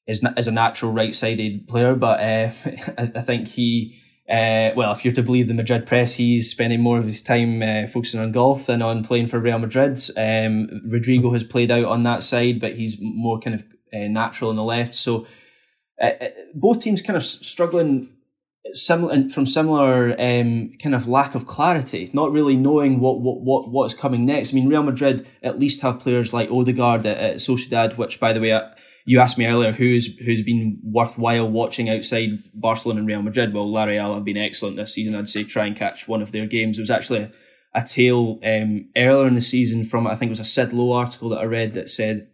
is 0.07 0.25
is 0.37 0.47
a 0.47 0.51
natural 0.51 0.91
right 0.91 1.15
sided 1.15 1.67
player, 1.67 1.95
but 1.95 2.19
uh, 2.19 2.51
I, 2.97 3.11
I, 3.15 3.21
think 3.21 3.47
he. 3.47 3.99
Uh, 4.29 4.71
well, 4.75 4.93
if 4.93 5.03
you're 5.03 5.13
to 5.13 5.21
believe 5.21 5.47
the 5.47 5.53
Madrid 5.53 5.85
press, 5.85 6.15
he's 6.15 6.49
spending 6.49 6.79
more 6.79 6.97
of 6.97 7.03
his 7.03 7.21
time 7.21 7.61
uh, 7.61 7.87
focusing 7.87 8.21
on 8.21 8.31
golf 8.31 8.67
than 8.67 8.81
on 8.81 9.03
playing 9.03 9.27
for 9.27 9.39
Real 9.39 9.59
Madrid. 9.59 9.99
Um, 10.15 10.81
Rodrygo 10.89 11.33
has 11.33 11.43
played 11.43 11.71
out 11.71 11.85
on 11.85 12.03
that 12.03 12.23
side, 12.23 12.59
but 12.59 12.75
he's 12.75 12.97
more 13.01 13.39
kind 13.39 13.55
of 13.55 13.63
uh, 13.93 14.07
natural 14.07 14.49
on 14.49 14.55
the 14.55 14.63
left. 14.63 14.95
So 14.95 15.27
uh, 16.01 16.11
uh, 16.21 16.27
both 16.55 16.81
teams 16.81 17.01
kind 17.01 17.17
of 17.17 17.23
struggling 17.23 18.09
similar 18.71 19.27
from 19.29 19.45
similar 19.45 20.11
um, 20.11 20.71
kind 20.81 20.95
of 20.95 21.07
lack 21.07 21.35
of 21.35 21.45
clarity, 21.45 22.09
not 22.13 22.31
really 22.31 22.55
knowing 22.55 22.99
what 22.99 23.19
what 23.19 23.41
what 23.41 23.69
what's 23.69 23.93
coming 23.93 24.25
next. 24.25 24.53
I 24.53 24.55
mean, 24.55 24.69
Real 24.69 24.83
Madrid 24.83 25.27
at 25.41 25.59
least 25.59 25.81
have 25.81 25.99
players 25.99 26.33
like 26.33 26.49
Odegaard 26.49 27.05
at, 27.05 27.17
at 27.17 27.35
Sociedad, 27.37 27.97
which, 27.97 28.19
by 28.19 28.33
the 28.33 28.41
way, 28.41 28.59
you 29.05 29.19
asked 29.19 29.37
me 29.37 29.45
earlier 29.45 29.71
who's 29.71 30.17
who's 30.19 30.41
been 30.41 30.79
worthwhile 30.83 31.49
watching 31.49 31.89
outside 31.89 32.39
Barcelona 32.53 32.99
and 32.99 33.07
Real 33.07 33.21
Madrid. 33.21 33.53
Well, 33.53 33.71
La 33.71 33.83
Real 33.83 34.13
have 34.13 34.23
been 34.23 34.37
excellent 34.37 34.77
this 34.77 34.93
season. 34.93 35.15
I'd 35.15 35.27
say 35.27 35.43
try 35.43 35.65
and 35.65 35.75
catch 35.75 36.07
one 36.07 36.21
of 36.21 36.31
their 36.31 36.45
games. 36.45 36.77
It 36.77 36.81
was 36.81 36.89
actually 36.89 37.29
a, 37.73 37.81
tale 37.81 38.39
um, 38.43 38.89
earlier 38.95 39.27
in 39.27 39.35
the 39.35 39.41
season 39.41 39.83
from 39.83 40.07
I 40.07 40.15
think 40.15 40.29
it 40.29 40.37
was 40.37 40.39
a 40.39 40.45
Sid 40.45 40.73
Lowe 40.73 40.93
article 40.93 41.29
that 41.29 41.39
I 41.39 41.45
read 41.45 41.73
that 41.73 41.89
said 41.89 42.29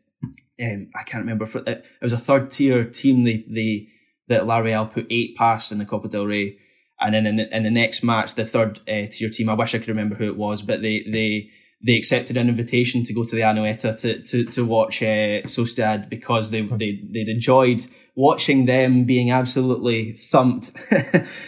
um, 0.62 0.90
I 0.96 1.04
can't 1.04 1.24
remember. 1.24 1.46
For, 1.46 1.64
it 1.66 1.86
was 2.02 2.14
a 2.14 2.18
third 2.18 2.50
tier 2.50 2.84
team. 2.84 3.24
They 3.24 3.46
they 3.48 3.88
that 4.28 4.46
La 4.46 4.58
Real 4.58 4.86
put 4.86 5.08
eight 5.10 5.36
past 5.36 5.72
in 5.72 5.80
the 5.80 5.86
Copa 5.86 6.08
del 6.08 6.28
Rey, 6.28 6.58
and 7.00 7.14
then 7.14 7.26
in 7.26 7.38
the, 7.38 7.56
in 7.56 7.64
the 7.64 7.72
next 7.72 8.04
match, 8.04 8.36
the 8.36 8.46
third 8.46 8.80
uh, 8.82 9.08
tier 9.10 9.30
team. 9.30 9.50
I 9.50 9.54
wish 9.54 9.74
I 9.74 9.80
could 9.80 9.88
remember 9.88 10.16
who 10.16 10.26
it 10.26 10.38
was, 10.38 10.62
but 10.62 10.82
they 10.82 11.02
they 11.04 11.50
they 11.82 11.96
accepted 11.96 12.36
an 12.36 12.50
invitation 12.50 13.04
to 13.04 13.14
go 13.14 13.24
to 13.24 13.36
the 13.36 13.42
Anoeta 13.42 14.00
to 14.02 14.22
to 14.24 14.44
to 14.52 14.66
watch 14.66 15.02
uh, 15.02 15.44
Sociedad 15.46 16.10
because 16.10 16.52
they 16.52 16.62
they 16.62 17.02
they'd 17.10 17.30
enjoyed 17.30 17.86
watching 18.16 18.66
them 18.66 19.06
being 19.06 19.32
absolutely 19.32 20.12
thumped 20.12 20.74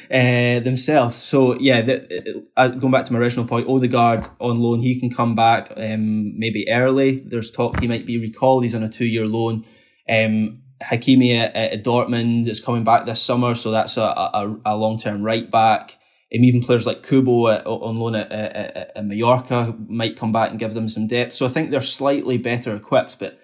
uh, 0.10 0.60
themselves. 0.62 1.18
So 1.18 1.60
yeah, 1.60 1.82
the, 1.82 2.48
uh, 2.56 2.70
going 2.70 2.92
back 2.92 3.04
to 3.06 3.14
my 3.14 3.20
original 3.20 3.46
point, 3.46 3.68
Odegaard 3.68 4.28
on 4.40 4.60
loan, 4.60 4.80
he 4.80 4.98
can 4.98 5.10
come 5.10 5.36
back 5.36 5.74
um, 5.76 6.40
maybe 6.40 6.66
early. 6.72 7.20
There's 7.20 7.52
talk 7.52 7.82
he 7.82 7.88
might 7.88 8.06
be 8.06 8.18
recalled. 8.18 8.64
He's 8.64 8.76
on 8.76 8.84
a 8.84 8.90
two 8.90 9.06
year 9.06 9.26
loan. 9.26 9.66
Um, 10.10 10.62
Hakimi 10.82 11.38
at, 11.38 11.56
at, 11.56 11.84
Dortmund 11.84 12.48
is 12.48 12.60
coming 12.60 12.84
back 12.84 13.06
this 13.06 13.22
summer, 13.22 13.54
so 13.54 13.70
that's 13.70 13.98
a, 13.98 14.02
a, 14.02 14.58
a 14.66 14.78
long 14.78 14.98
term 14.98 15.22
right 15.24 15.50
back. 15.50 15.98
Even 16.32 16.62
players 16.62 16.88
like 16.88 17.04
Kubo 17.04 17.50
at, 17.50 17.66
on 17.68 18.00
loan 18.00 18.16
at, 18.16 18.32
at, 18.32 18.94
at 18.96 19.06
Mallorca 19.06 19.76
might 19.88 20.18
come 20.18 20.32
back 20.32 20.50
and 20.50 20.60
give 20.60 20.74
them 20.74 20.88
some 20.88 21.08
depth. 21.08 21.34
So 21.34 21.46
I 21.46 21.50
think 21.50 21.72
they're 21.72 21.82
slightly 21.82 22.38
better 22.38 22.74
equipped, 22.76 23.20
but 23.20 23.38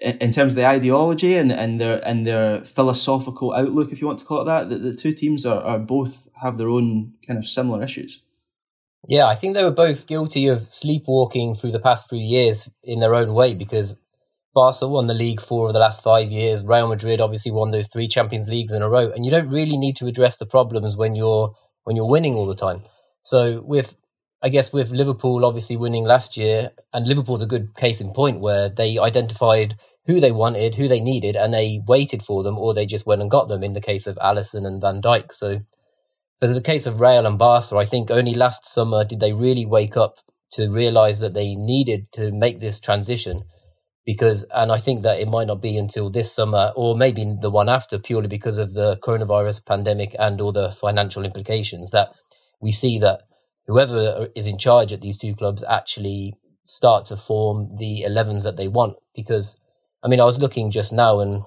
in 0.00 0.30
terms 0.30 0.52
of 0.52 0.56
the 0.56 0.66
ideology 0.66 1.36
and, 1.36 1.50
and 1.50 1.80
their 1.80 2.06
and 2.06 2.26
their 2.26 2.64
philosophical 2.64 3.52
outlook, 3.52 3.92
if 3.92 4.00
you 4.00 4.06
want 4.06 4.18
to 4.18 4.24
call 4.24 4.42
it 4.42 4.44
that, 4.44 4.68
the, 4.68 4.76
the 4.76 4.94
two 4.94 5.12
teams 5.12 5.46
are, 5.46 5.62
are 5.62 5.78
both 5.78 6.28
have 6.40 6.58
their 6.58 6.68
own 6.68 7.14
kind 7.26 7.38
of 7.38 7.44
similar 7.44 7.82
issues. 7.82 8.22
Yeah, 9.08 9.26
I 9.26 9.36
think 9.36 9.54
they 9.54 9.62
were 9.62 9.70
both 9.70 10.06
guilty 10.06 10.48
of 10.48 10.66
sleepwalking 10.66 11.56
through 11.56 11.72
the 11.72 11.78
past 11.80 12.08
few 12.08 12.18
years 12.18 12.68
in 12.82 12.98
their 12.98 13.14
own 13.14 13.34
way 13.34 13.54
because 13.54 13.96
Barca 14.54 14.88
won 14.88 15.06
the 15.06 15.14
league 15.14 15.40
four 15.40 15.68
of 15.68 15.74
the 15.74 15.78
last 15.78 16.02
five 16.02 16.30
years. 16.30 16.64
Real 16.64 16.88
Madrid 16.88 17.20
obviously 17.20 17.52
won 17.52 17.70
those 17.70 17.88
three 17.88 18.08
Champions 18.08 18.48
Leagues 18.48 18.72
in 18.72 18.82
a 18.82 18.88
row, 18.88 19.12
and 19.12 19.24
you 19.24 19.30
don't 19.30 19.50
really 19.50 19.76
need 19.76 19.96
to 19.96 20.06
address 20.06 20.38
the 20.38 20.46
problems 20.46 20.96
when 20.96 21.14
you're 21.14 21.54
when 21.86 21.94
you're 21.94 22.10
winning 22.10 22.34
all 22.34 22.46
the 22.46 22.56
time. 22.56 22.82
So 23.22 23.62
with 23.62 23.94
I 24.42 24.48
guess 24.48 24.72
with 24.72 24.90
Liverpool 24.90 25.44
obviously 25.44 25.76
winning 25.76 26.04
last 26.04 26.36
year, 26.36 26.72
and 26.92 27.06
Liverpool's 27.06 27.42
a 27.42 27.46
good 27.46 27.76
case 27.76 28.00
in 28.00 28.12
point 28.12 28.40
where 28.40 28.68
they 28.68 28.98
identified 28.98 29.76
who 30.06 30.18
they 30.20 30.32
wanted, 30.32 30.74
who 30.74 30.88
they 30.88 31.00
needed, 31.00 31.36
and 31.36 31.54
they 31.54 31.80
waited 31.86 32.24
for 32.24 32.42
them, 32.42 32.58
or 32.58 32.74
they 32.74 32.86
just 32.86 33.06
went 33.06 33.22
and 33.22 33.30
got 33.30 33.46
them. 33.46 33.62
In 33.62 33.72
the 33.72 33.80
case 33.80 34.08
of 34.08 34.16
Alisson 34.16 34.66
and 34.66 34.80
Van 34.80 35.00
Dijk, 35.00 35.32
so 35.32 35.60
but 36.40 36.48
in 36.48 36.56
the 36.56 36.60
case 36.72 36.86
of 36.86 37.00
Real 37.00 37.24
and 37.24 37.38
Barca, 37.38 37.76
I 37.76 37.84
think 37.84 38.10
only 38.10 38.34
last 38.34 38.66
summer 38.66 39.04
did 39.04 39.20
they 39.20 39.32
really 39.32 39.64
wake 39.64 39.96
up 39.96 40.16
to 40.52 40.68
realize 40.68 41.20
that 41.20 41.34
they 41.34 41.54
needed 41.54 42.10
to 42.12 42.32
make 42.32 42.60
this 42.60 42.80
transition. 42.80 43.44
Because, 44.06 44.44
and 44.44 44.72
I 44.72 44.78
think 44.78 45.02
that 45.02 45.20
it 45.20 45.28
might 45.28 45.48
not 45.48 45.60
be 45.60 45.76
until 45.76 46.10
this 46.10 46.32
summer 46.32 46.72
or 46.76 46.96
maybe 46.96 47.36
the 47.40 47.50
one 47.50 47.68
after, 47.68 47.98
purely 47.98 48.28
because 48.28 48.58
of 48.58 48.72
the 48.72 48.96
coronavirus 48.98 49.66
pandemic 49.66 50.14
and 50.18 50.40
all 50.40 50.52
the 50.52 50.70
financial 50.70 51.24
implications, 51.24 51.90
that 51.90 52.14
we 52.60 52.72
see 52.72 53.00
that 53.00 53.22
whoever 53.66 54.28
is 54.36 54.46
in 54.46 54.58
charge 54.58 54.92
at 54.92 55.00
these 55.00 55.16
two 55.18 55.34
clubs 55.34 55.64
actually 55.68 56.34
start 56.64 57.06
to 57.06 57.16
form 57.16 57.76
the 57.76 58.04
11s 58.08 58.44
that 58.44 58.56
they 58.56 58.68
want. 58.68 58.96
Because, 59.14 59.58
I 60.02 60.08
mean, 60.08 60.20
I 60.20 60.24
was 60.24 60.40
looking 60.40 60.70
just 60.70 60.92
now 60.92 61.20
and 61.20 61.42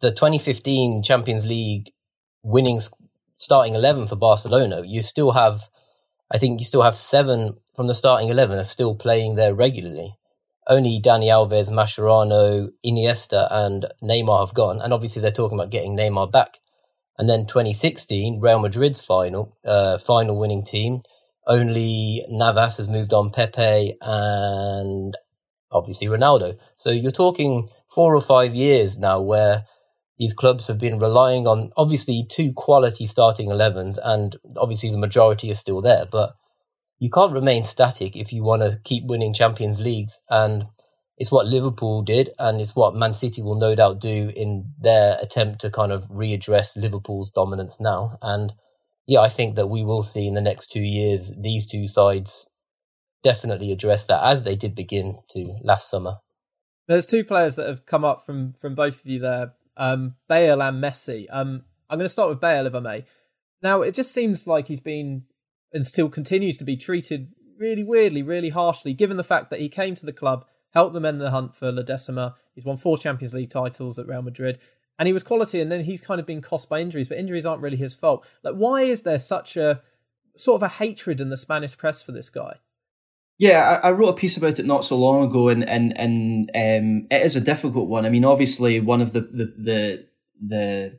the 0.00 0.10
2015 0.10 1.02
Champions 1.02 1.46
League 1.46 1.92
winning 2.42 2.80
starting 3.36 3.74
11 3.74 4.08
for 4.08 4.16
Barcelona, 4.16 4.82
you 4.84 5.02
still 5.02 5.30
have, 5.30 5.60
I 6.30 6.38
think 6.38 6.60
you 6.60 6.64
still 6.64 6.82
have 6.82 6.96
seven 6.96 7.56
from 7.74 7.86
the 7.86 7.94
starting 7.94 8.28
11 8.28 8.58
are 8.58 8.62
still 8.62 8.94
playing 8.94 9.36
there 9.36 9.54
regularly. 9.54 10.16
Only 10.66 11.00
Dani 11.00 11.26
Alves, 11.26 11.70
Mascherano, 11.70 12.68
Iniesta, 12.84 13.46
and 13.50 13.86
Neymar 14.02 14.46
have 14.46 14.54
gone. 14.54 14.80
And 14.80 14.92
obviously, 14.92 15.22
they're 15.22 15.30
talking 15.30 15.58
about 15.58 15.70
getting 15.70 15.96
Neymar 15.96 16.32
back. 16.32 16.58
And 17.18 17.28
then 17.28 17.46
2016, 17.46 18.40
Real 18.40 18.58
Madrid's 18.58 19.00
final, 19.00 19.56
uh, 19.64 19.98
final 19.98 20.38
winning 20.38 20.64
team. 20.64 21.02
Only 21.46 22.24
Navas 22.28 22.78
has 22.78 22.88
moved 22.88 23.14
on, 23.14 23.30
Pepe, 23.30 23.96
and 24.00 25.16
obviously 25.70 26.08
Ronaldo. 26.08 26.58
So 26.74 26.90
you're 26.90 27.12
talking 27.12 27.68
four 27.94 28.14
or 28.14 28.20
five 28.20 28.54
years 28.54 28.98
now 28.98 29.20
where 29.20 29.64
these 30.18 30.34
clubs 30.34 30.68
have 30.68 30.78
been 30.78 30.98
relying 30.98 31.46
on 31.46 31.72
obviously 31.76 32.26
two 32.28 32.52
quality 32.52 33.06
starting 33.06 33.48
11s, 33.48 33.98
and 34.02 34.36
obviously 34.56 34.90
the 34.90 34.98
majority 34.98 35.50
is 35.50 35.58
still 35.58 35.82
there. 35.82 36.06
But 36.10 36.34
you 36.98 37.10
can't 37.10 37.32
remain 37.32 37.62
static 37.62 38.16
if 38.16 38.32
you 38.32 38.42
want 38.42 38.62
to 38.62 38.78
keep 38.82 39.04
winning 39.04 39.34
Champions 39.34 39.80
Leagues. 39.80 40.22
And 40.28 40.66
it's 41.18 41.32
what 41.32 41.46
Liverpool 41.46 42.02
did, 42.02 42.30
and 42.38 42.60
it's 42.60 42.76
what 42.76 42.94
Man 42.94 43.12
City 43.12 43.42
will 43.42 43.58
no 43.58 43.74
doubt 43.74 44.00
do 44.00 44.30
in 44.34 44.72
their 44.80 45.18
attempt 45.20 45.62
to 45.62 45.70
kind 45.70 45.92
of 45.92 46.04
readdress 46.04 46.76
Liverpool's 46.76 47.30
dominance 47.30 47.80
now. 47.80 48.18
And 48.20 48.52
yeah, 49.06 49.20
I 49.20 49.28
think 49.28 49.56
that 49.56 49.68
we 49.68 49.84
will 49.84 50.02
see 50.02 50.26
in 50.26 50.34
the 50.34 50.40
next 50.40 50.68
two 50.68 50.80
years 50.80 51.32
these 51.38 51.66
two 51.66 51.86
sides 51.86 52.48
definitely 53.22 53.72
address 53.72 54.04
that 54.06 54.22
as 54.22 54.44
they 54.44 54.56
did 54.56 54.74
begin 54.74 55.18
to 55.30 55.56
last 55.62 55.90
summer. 55.90 56.16
There's 56.86 57.06
two 57.06 57.24
players 57.24 57.56
that 57.56 57.66
have 57.66 57.86
come 57.86 58.04
up 58.04 58.20
from 58.20 58.52
from 58.52 58.74
both 58.74 59.00
of 59.00 59.10
you 59.10 59.18
there 59.20 59.52
um, 59.76 60.14
Bale 60.28 60.62
and 60.62 60.82
Messi. 60.82 61.26
Um, 61.30 61.64
I'm 61.88 61.98
going 61.98 62.04
to 62.06 62.10
start 62.10 62.30
with 62.30 62.40
Bale, 62.40 62.66
if 62.66 62.74
I 62.74 62.80
may. 62.80 63.04
Now, 63.62 63.82
it 63.82 63.94
just 63.94 64.12
seems 64.12 64.46
like 64.46 64.68
he's 64.68 64.80
been 64.80 65.24
and 65.72 65.86
still 65.86 66.08
continues 66.08 66.58
to 66.58 66.64
be 66.64 66.76
treated 66.76 67.32
really 67.58 67.84
weirdly, 67.84 68.22
really 68.22 68.50
harshly, 68.50 68.94
given 68.94 69.16
the 69.16 69.24
fact 69.24 69.50
that 69.50 69.60
he 69.60 69.68
came 69.68 69.94
to 69.94 70.06
the 70.06 70.12
club, 70.12 70.44
helped 70.72 70.94
them 70.94 71.04
end 71.04 71.20
the 71.20 71.30
hunt 71.30 71.54
for 71.54 71.72
La 71.72 71.82
Decima. 71.82 72.34
He's 72.54 72.64
won 72.64 72.76
four 72.76 72.98
Champions 72.98 73.34
League 73.34 73.50
titles 73.50 73.98
at 73.98 74.06
Real 74.06 74.22
Madrid, 74.22 74.58
and 74.98 75.06
he 75.06 75.12
was 75.12 75.22
quality. 75.22 75.60
And 75.60 75.70
then 75.70 75.84
he's 75.84 76.00
kind 76.00 76.20
of 76.20 76.26
been 76.26 76.42
cost 76.42 76.68
by 76.68 76.80
injuries, 76.80 77.08
but 77.08 77.18
injuries 77.18 77.46
aren't 77.46 77.62
really 77.62 77.76
his 77.76 77.94
fault. 77.94 78.28
Like, 78.42 78.54
why 78.54 78.82
is 78.82 79.02
there 79.02 79.18
such 79.18 79.56
a 79.56 79.82
sort 80.36 80.62
of 80.62 80.62
a 80.62 80.74
hatred 80.74 81.20
in 81.20 81.30
the 81.30 81.36
Spanish 81.36 81.76
press 81.76 82.02
for 82.02 82.12
this 82.12 82.30
guy? 82.30 82.56
Yeah, 83.38 83.80
I, 83.82 83.90
wrote 83.90 84.08
a 84.08 84.14
piece 84.14 84.38
about 84.38 84.58
it 84.58 84.64
not 84.64 84.82
so 84.82 84.96
long 84.96 85.24
ago, 85.24 85.48
and 85.50 85.68
and 85.68 85.98
and 85.98 86.50
um, 86.54 87.06
it 87.10 87.22
is 87.22 87.36
a 87.36 87.40
difficult 87.40 87.86
one. 87.86 88.06
I 88.06 88.08
mean, 88.08 88.24
obviously, 88.24 88.80
one 88.80 89.02
of 89.02 89.12
the 89.12 89.20
the 89.20 89.44
the 89.58 90.06
the, 90.40 90.98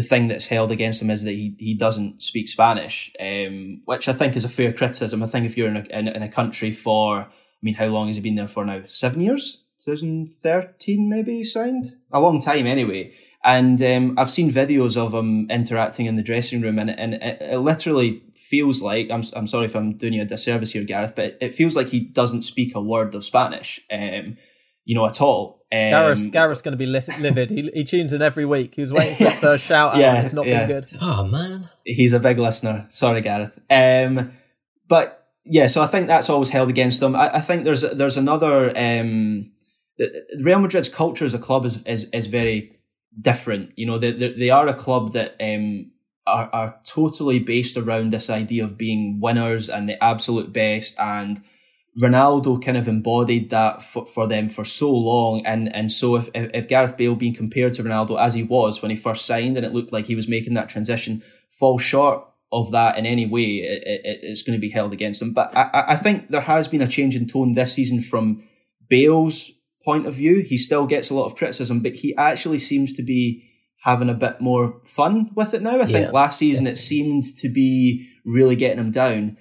the 0.00 0.06
thing 0.08 0.28
that's 0.28 0.46
held 0.46 0.70
against 0.70 1.02
him 1.02 1.10
is 1.10 1.24
that 1.24 1.32
he, 1.32 1.54
he 1.58 1.74
doesn't 1.74 2.22
speak 2.22 2.48
Spanish, 2.48 3.12
um, 3.20 3.82
which 3.84 4.08
I 4.08 4.14
think 4.14 4.34
is 4.34 4.46
a 4.46 4.48
fair 4.48 4.72
criticism. 4.72 5.22
I 5.22 5.26
think 5.26 5.44
if 5.44 5.58
you're 5.58 5.68
in 5.68 5.76
a 5.76 5.84
in, 5.90 6.08
in 6.08 6.22
a 6.22 6.28
country 6.28 6.70
for, 6.70 7.16
I 7.18 7.28
mean, 7.60 7.74
how 7.74 7.88
long 7.88 8.06
has 8.06 8.16
he 8.16 8.22
been 8.22 8.34
there 8.34 8.48
for 8.48 8.64
now? 8.64 8.82
Seven 8.88 9.20
years, 9.20 9.62
2013 9.84 11.06
maybe 11.06 11.36
he 11.36 11.44
signed 11.44 11.84
a 12.12 12.20
long 12.20 12.40
time 12.40 12.66
anyway. 12.66 13.12
And 13.44 13.80
um, 13.82 14.14
I've 14.18 14.30
seen 14.30 14.50
videos 14.50 14.96
of 14.96 15.12
him 15.12 15.50
interacting 15.50 16.06
in 16.06 16.16
the 16.16 16.22
dressing 16.22 16.62
room, 16.62 16.78
and, 16.78 16.90
and 16.98 17.14
it, 17.14 17.38
it, 17.40 17.58
literally 17.58 18.22
feels 18.34 18.80
like 18.80 19.10
I'm 19.10 19.22
I'm 19.36 19.46
sorry 19.46 19.66
if 19.66 19.76
I'm 19.76 19.98
doing 19.98 20.14
you 20.14 20.22
a 20.22 20.24
disservice 20.24 20.72
here, 20.72 20.84
Gareth, 20.84 21.12
but 21.14 21.36
it 21.42 21.54
feels 21.54 21.76
like 21.76 21.88
he 21.88 22.00
doesn't 22.00 22.42
speak 22.42 22.74
a 22.74 22.82
word 22.82 23.14
of 23.14 23.22
Spanish, 23.22 23.80
um, 23.92 24.38
you 24.86 24.94
know, 24.94 25.04
at 25.04 25.20
all. 25.20 25.59
Um, 25.72 25.90
Gareth, 25.90 26.32
Gareth's 26.32 26.62
going 26.62 26.72
to 26.72 26.78
be 26.78 26.86
livid. 26.86 27.50
he, 27.50 27.70
he 27.72 27.84
tunes 27.84 28.12
in 28.12 28.22
every 28.22 28.44
week. 28.44 28.74
He 28.74 28.80
was 28.80 28.92
waiting 28.92 29.14
for 29.14 29.24
his 29.24 29.38
first 29.40 29.64
shout 29.64 29.94
out. 29.94 30.00
Yeah, 30.00 30.22
it's 30.22 30.32
not 30.32 30.46
yeah. 30.46 30.66
been 30.66 30.80
good. 30.80 30.92
Oh 31.00 31.26
man, 31.26 31.68
he's 31.84 32.12
a 32.12 32.20
big 32.20 32.38
listener. 32.38 32.86
Sorry, 32.88 33.20
Gareth. 33.20 33.58
Um, 33.70 34.32
but 34.88 35.28
yeah, 35.44 35.68
so 35.68 35.80
I 35.80 35.86
think 35.86 36.08
that's 36.08 36.28
always 36.28 36.48
held 36.48 36.70
against 36.70 37.00
him. 37.00 37.14
I, 37.14 37.30
I 37.34 37.40
think 37.40 37.64
there's 37.64 37.82
there's 37.82 38.16
another. 38.16 38.72
Um, 38.76 39.52
Real 40.42 40.60
Madrid's 40.60 40.88
culture 40.88 41.26
as 41.26 41.34
a 41.34 41.38
club 41.38 41.64
is 41.66 41.82
is, 41.82 42.04
is 42.10 42.26
very 42.26 42.80
different. 43.20 43.72
You 43.76 43.86
know, 43.86 43.98
they, 43.98 44.12
they, 44.12 44.32
they 44.32 44.50
are 44.50 44.66
a 44.66 44.74
club 44.74 45.12
that 45.12 45.36
um, 45.40 45.90
are, 46.26 46.48
are 46.52 46.80
totally 46.84 47.38
based 47.38 47.76
around 47.76 48.10
this 48.10 48.30
idea 48.30 48.64
of 48.64 48.78
being 48.78 49.20
winners 49.20 49.68
and 49.68 49.88
the 49.88 50.02
absolute 50.02 50.52
best. 50.52 50.98
And 50.98 51.42
Ronaldo 52.00 52.64
kind 52.64 52.76
of 52.76 52.88
embodied 52.88 53.50
that 53.50 53.82
for, 53.82 54.06
for 54.06 54.26
them 54.26 54.48
for 54.48 54.64
so 54.64 54.90
long. 54.90 55.44
And, 55.44 55.74
and 55.74 55.90
so 55.90 56.16
if, 56.16 56.30
if, 56.34 56.68
Gareth 56.68 56.96
Bale 56.96 57.14
being 57.14 57.34
compared 57.34 57.74
to 57.74 57.82
Ronaldo 57.82 58.18
as 58.18 58.34
he 58.34 58.42
was 58.42 58.80
when 58.80 58.90
he 58.90 58.96
first 58.96 59.26
signed 59.26 59.56
and 59.56 59.66
it 59.66 59.72
looked 59.72 59.92
like 59.92 60.06
he 60.06 60.14
was 60.14 60.28
making 60.28 60.54
that 60.54 60.68
transition 60.68 61.22
fall 61.50 61.78
short 61.78 62.24
of 62.52 62.72
that 62.72 62.96
in 62.96 63.06
any 63.06 63.26
way, 63.26 63.42
it, 63.42 63.82
it, 63.86 64.20
it's 64.22 64.42
going 64.42 64.56
to 64.56 64.60
be 64.60 64.70
held 64.70 64.92
against 64.92 65.20
him. 65.20 65.32
But 65.32 65.56
I, 65.56 65.84
I 65.88 65.96
think 65.96 66.28
there 66.28 66.40
has 66.40 66.68
been 66.68 66.82
a 66.82 66.88
change 66.88 67.16
in 67.16 67.26
tone 67.26 67.52
this 67.52 67.74
season 67.74 68.00
from 68.00 68.42
Bale's 68.88 69.50
point 69.84 70.06
of 70.06 70.14
view. 70.14 70.42
He 70.42 70.56
still 70.56 70.86
gets 70.86 71.10
a 71.10 71.14
lot 71.14 71.26
of 71.26 71.36
criticism, 71.36 71.80
but 71.80 71.94
he 71.94 72.16
actually 72.16 72.58
seems 72.60 72.92
to 72.94 73.02
be 73.02 73.44
having 73.82 74.08
a 74.08 74.14
bit 74.14 74.40
more 74.40 74.80
fun 74.84 75.30
with 75.34 75.54
it 75.54 75.62
now. 75.62 75.80
I 75.80 75.86
think 75.86 76.06
yeah. 76.06 76.10
last 76.10 76.38
season 76.38 76.66
it 76.66 76.76
seemed 76.76 77.24
to 77.38 77.48
be 77.48 78.06
really 78.24 78.56
getting 78.56 78.78
him 78.78 78.90
down. 78.90 79.36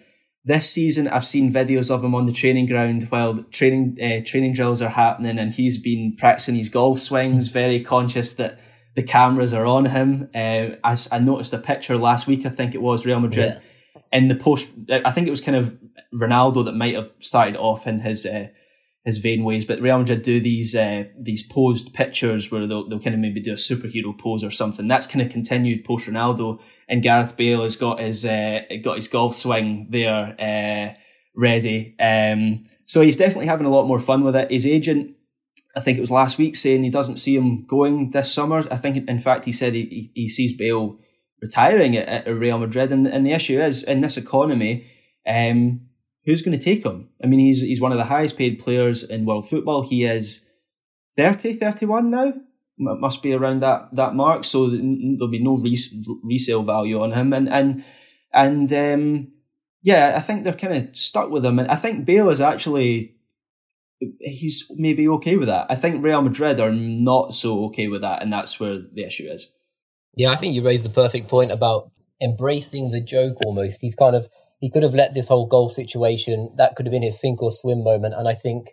This 0.50 0.68
season, 0.68 1.08
I've 1.08 1.26
seen 1.26 1.54
videos 1.54 1.94
of 1.94 2.04
him 2.04 2.16
on 2.16 2.26
the 2.26 2.32
training 2.34 2.66
ground 2.66 3.04
while 3.10 3.44
training 3.52 4.00
uh, 4.02 4.26
training 4.26 4.54
drills 4.54 4.82
are 4.82 4.90
happening, 4.90 5.38
and 5.38 5.52
he's 5.52 5.78
been 5.78 6.16
practicing 6.16 6.56
his 6.56 6.70
golf 6.70 6.98
swings, 6.98 7.50
very 7.50 7.80
conscious 7.82 8.34
that 8.34 8.60
the 8.96 9.04
cameras 9.04 9.54
are 9.54 9.68
on 9.68 9.86
him. 9.86 10.28
Uh, 10.34 10.70
I, 10.84 10.98
I 11.12 11.20
noticed 11.20 11.54
a 11.54 11.60
picture 11.60 11.98
last 11.98 12.26
week, 12.26 12.48
I 12.48 12.50
think 12.50 12.74
it 12.74 12.82
was 12.82 13.06
Real 13.06 13.20
Madrid, 13.20 13.62
yeah. 13.62 14.02
in 14.12 14.28
the 14.28 14.34
post. 14.34 14.72
I 14.90 15.12
think 15.12 15.28
it 15.28 15.30
was 15.30 15.40
kind 15.40 15.56
of 15.56 15.78
Ronaldo 16.12 16.66
that 16.66 16.74
might 16.74 16.96
have 16.96 17.12
started 17.20 17.56
off 17.56 17.86
in 17.86 18.00
his 18.00 18.26
uh, 18.26 18.48
his 19.06 19.18
vain 19.18 19.44
ways. 19.44 19.66
But 19.66 19.82
Real 19.82 20.00
Madrid 20.00 20.22
do 20.22 20.40
these 20.40 20.76
uh, 20.76 21.06
these 21.18 21.44
posed 21.44 21.94
pictures 21.94 22.52
where 22.52 22.68
they'll, 22.68 22.88
they'll 22.88 23.00
kind 23.00 23.16
of 23.16 23.22
maybe 23.22 23.40
do 23.40 23.54
a 23.54 23.56
superhero 23.56 24.18
pose 24.18 24.44
or 24.44 24.52
something. 24.52 24.88
That's 24.88 25.08
kind 25.08 25.22
of 25.22 25.32
continued 25.32 25.84
post 25.84 26.08
Ronaldo, 26.08 26.62
and 26.88 27.04
Gareth 27.04 27.36
Bale 27.38 27.64
has 27.64 27.76
got 27.76 28.00
his 28.00 28.26
uh, 28.26 28.62
got 28.84 28.96
his 28.96 29.08
golf 29.08 29.36
swing 29.36 29.88
there 29.90 30.36
uh, 30.40 31.00
ready. 31.36 31.96
Um, 32.00 32.66
so 32.86 33.02
he's 33.02 33.18
definitely 33.18 33.48
having 33.48 33.68
a 33.68 33.72
lot 33.72 33.88
more 33.88 34.00
fun 34.00 34.24
with 34.24 34.36
it. 34.36 34.52
His 34.52 34.66
agent. 34.66 35.16
I 35.76 35.82
think 35.82 36.00
it 36.00 36.02
was 36.02 36.12
last 36.12 36.40
week 36.40 36.56
saying 36.56 36.84
he 36.84 36.90
doesn't 36.90 37.18
see 37.18 37.36
him 37.36 37.64
going 37.66 38.10
this 38.10 38.34
summer. 38.34 38.64
I 38.72 38.76
think, 38.76 39.08
in 39.08 39.20
fact, 39.20 39.46
he 39.46 39.52
said 39.52 39.76
he, 39.76 40.12
he 40.16 40.28
sees 40.28 40.52
Bale 40.52 40.98
retiring 41.42 41.96
at, 41.96 42.28
at 42.28 42.34
Real 42.34 42.58
Madrid. 42.58 42.92
And, 42.92 43.08
and 43.08 43.24
the 43.24 43.34
issue 43.34 43.60
is, 43.60 43.84
in 43.84 44.02
this 44.02 44.18
economy, 44.18 44.88
um, 45.28 45.89
who's 46.30 46.42
going 46.42 46.58
to 46.58 46.64
take 46.64 46.86
him? 46.86 47.10
I 47.24 47.28
mean, 47.28 47.40
he's 47.40 47.62
he's 47.62 47.82
one 47.82 47.92
of 47.92 47.98
the 47.98 48.06
highest 48.06 48.38
paid 48.38 48.60
players 48.60 49.04
in 49.04 49.26
world 49.26 49.50
football. 49.50 49.84
He 49.84 50.06
is 50.06 50.48
30, 51.18 51.54
31 51.54 52.10
now. 52.10 52.34
Must 52.78 53.22
be 53.22 53.34
around 53.34 53.62
that 53.62 53.90
that 53.94 54.16
mark. 54.16 54.44
So 54.44 54.68
there'll 54.68 55.28
be 55.28 55.44
no 55.44 55.58
res- 55.58 55.94
resale 56.24 56.64
value 56.64 57.02
on 57.02 57.12
him. 57.12 57.34
And 57.34 57.50
and 57.50 57.84
And 58.34 58.72
um, 58.74 59.32
yeah, 59.82 60.14
I 60.16 60.20
think 60.20 60.44
they're 60.44 60.54
kind 60.54 60.76
of 60.76 60.96
stuck 60.96 61.30
with 61.30 61.46
him. 61.46 61.60
And 61.60 61.68
I 61.70 61.76
think 61.76 62.06
Bale 62.06 62.30
is 62.30 62.42
actually 62.42 63.16
he's 64.20 64.66
maybe 64.76 65.08
okay 65.10 65.36
with 65.36 65.48
that. 65.48 65.68
I 65.70 65.76
think 65.76 66.04
Real 66.04 66.22
Madrid 66.22 66.60
are 66.60 66.72
not 66.72 67.34
so 67.34 67.66
okay 67.66 67.88
with 67.88 68.02
that, 68.02 68.22
and 68.22 68.32
that's 68.32 68.60
where 68.60 68.78
the 68.78 69.04
issue 69.04 69.26
is. 69.26 69.52
Yeah, 70.16 70.32
I 70.32 70.38
think 70.38 70.54
you 70.54 70.64
raised 70.64 70.86
the 70.86 70.94
perfect 70.94 71.28
point 71.28 71.52
about 71.52 71.92
embracing 72.22 72.92
the 72.92 73.02
joke 73.02 73.38
almost. 73.46 73.82
He's 73.82 73.96
kind 73.96 74.16
of 74.16 74.28
he 74.60 74.70
could 74.70 74.84
have 74.84 74.94
let 74.94 75.14
this 75.14 75.30
whole 75.30 75.48
goal 75.48 75.70
situation 75.70 76.50
that 76.58 76.76
could 76.76 76.86
have 76.86 76.92
been 76.92 77.04
his 77.04 77.20
sink 77.20 77.42
or 77.42 77.52
swim 77.52 77.84
moment, 77.84 78.14
and 78.16 78.28
I 78.28 78.36
think 78.36 78.70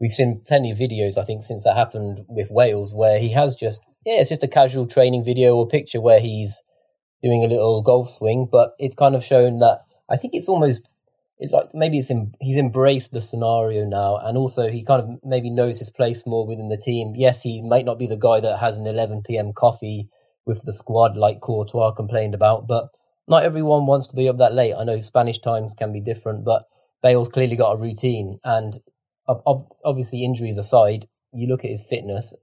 we've 0.00 0.12
seen 0.12 0.42
plenty 0.46 0.72
of 0.72 0.78
videos. 0.78 1.18
I 1.18 1.24
think 1.24 1.44
since 1.44 1.64
that 1.64 1.76
happened 1.76 2.24
with 2.28 2.50
Wales, 2.50 2.94
where 2.94 3.18
he 3.18 3.32
has 3.32 3.56
just 3.56 3.80
yeah, 4.04 4.20
it's 4.20 4.30
just 4.30 4.44
a 4.44 4.48
casual 4.48 4.86
training 4.86 5.24
video 5.24 5.56
or 5.56 5.68
picture 5.68 6.00
where 6.00 6.20
he's 6.20 6.62
doing 7.22 7.44
a 7.44 7.48
little 7.48 7.82
golf 7.82 8.10
swing, 8.10 8.48
but 8.50 8.74
it's 8.78 8.96
kind 8.96 9.14
of 9.14 9.24
shown 9.24 9.60
that 9.60 9.80
I 10.08 10.16
think 10.16 10.34
it's 10.34 10.48
almost 10.48 10.88
it 11.38 11.50
like 11.50 11.74
maybe 11.74 11.98
it's 11.98 12.10
in, 12.10 12.34
he's 12.40 12.58
embraced 12.58 13.12
the 13.12 13.20
scenario 13.20 13.84
now, 13.84 14.16
and 14.16 14.36
also 14.36 14.68
he 14.68 14.84
kind 14.84 15.02
of 15.02 15.20
maybe 15.24 15.50
knows 15.50 15.78
his 15.78 15.90
place 15.90 16.26
more 16.26 16.46
within 16.46 16.68
the 16.68 16.76
team. 16.76 17.14
Yes, 17.16 17.42
he 17.42 17.62
might 17.62 17.84
not 17.84 17.98
be 17.98 18.06
the 18.06 18.16
guy 18.16 18.40
that 18.40 18.58
has 18.58 18.78
an 18.78 18.86
11 18.86 19.22
p.m. 19.26 19.52
coffee 19.52 20.08
with 20.44 20.62
the 20.62 20.72
squad 20.72 21.16
like 21.16 21.40
Courtois 21.40 21.92
complained 21.92 22.34
about, 22.34 22.66
but 22.66 22.88
not 23.30 23.44
everyone 23.44 23.86
wants 23.86 24.08
to 24.08 24.16
be 24.16 24.28
up 24.28 24.38
that 24.38 24.52
late. 24.52 24.74
I 24.74 24.84
know 24.84 24.98
Spanish 25.00 25.38
times 25.38 25.74
can 25.74 25.92
be 25.92 26.00
different, 26.00 26.44
but 26.44 26.64
Bale's 27.02 27.28
clearly 27.28 27.56
got 27.56 27.72
a 27.72 27.78
routine, 27.78 28.40
and 28.44 28.80
obviously 29.26 30.24
injuries 30.24 30.58
aside, 30.58 31.08
you 31.32 31.46
look 31.46 31.64
at 31.64 31.70
his 31.70 31.86
fitness. 31.86 32.34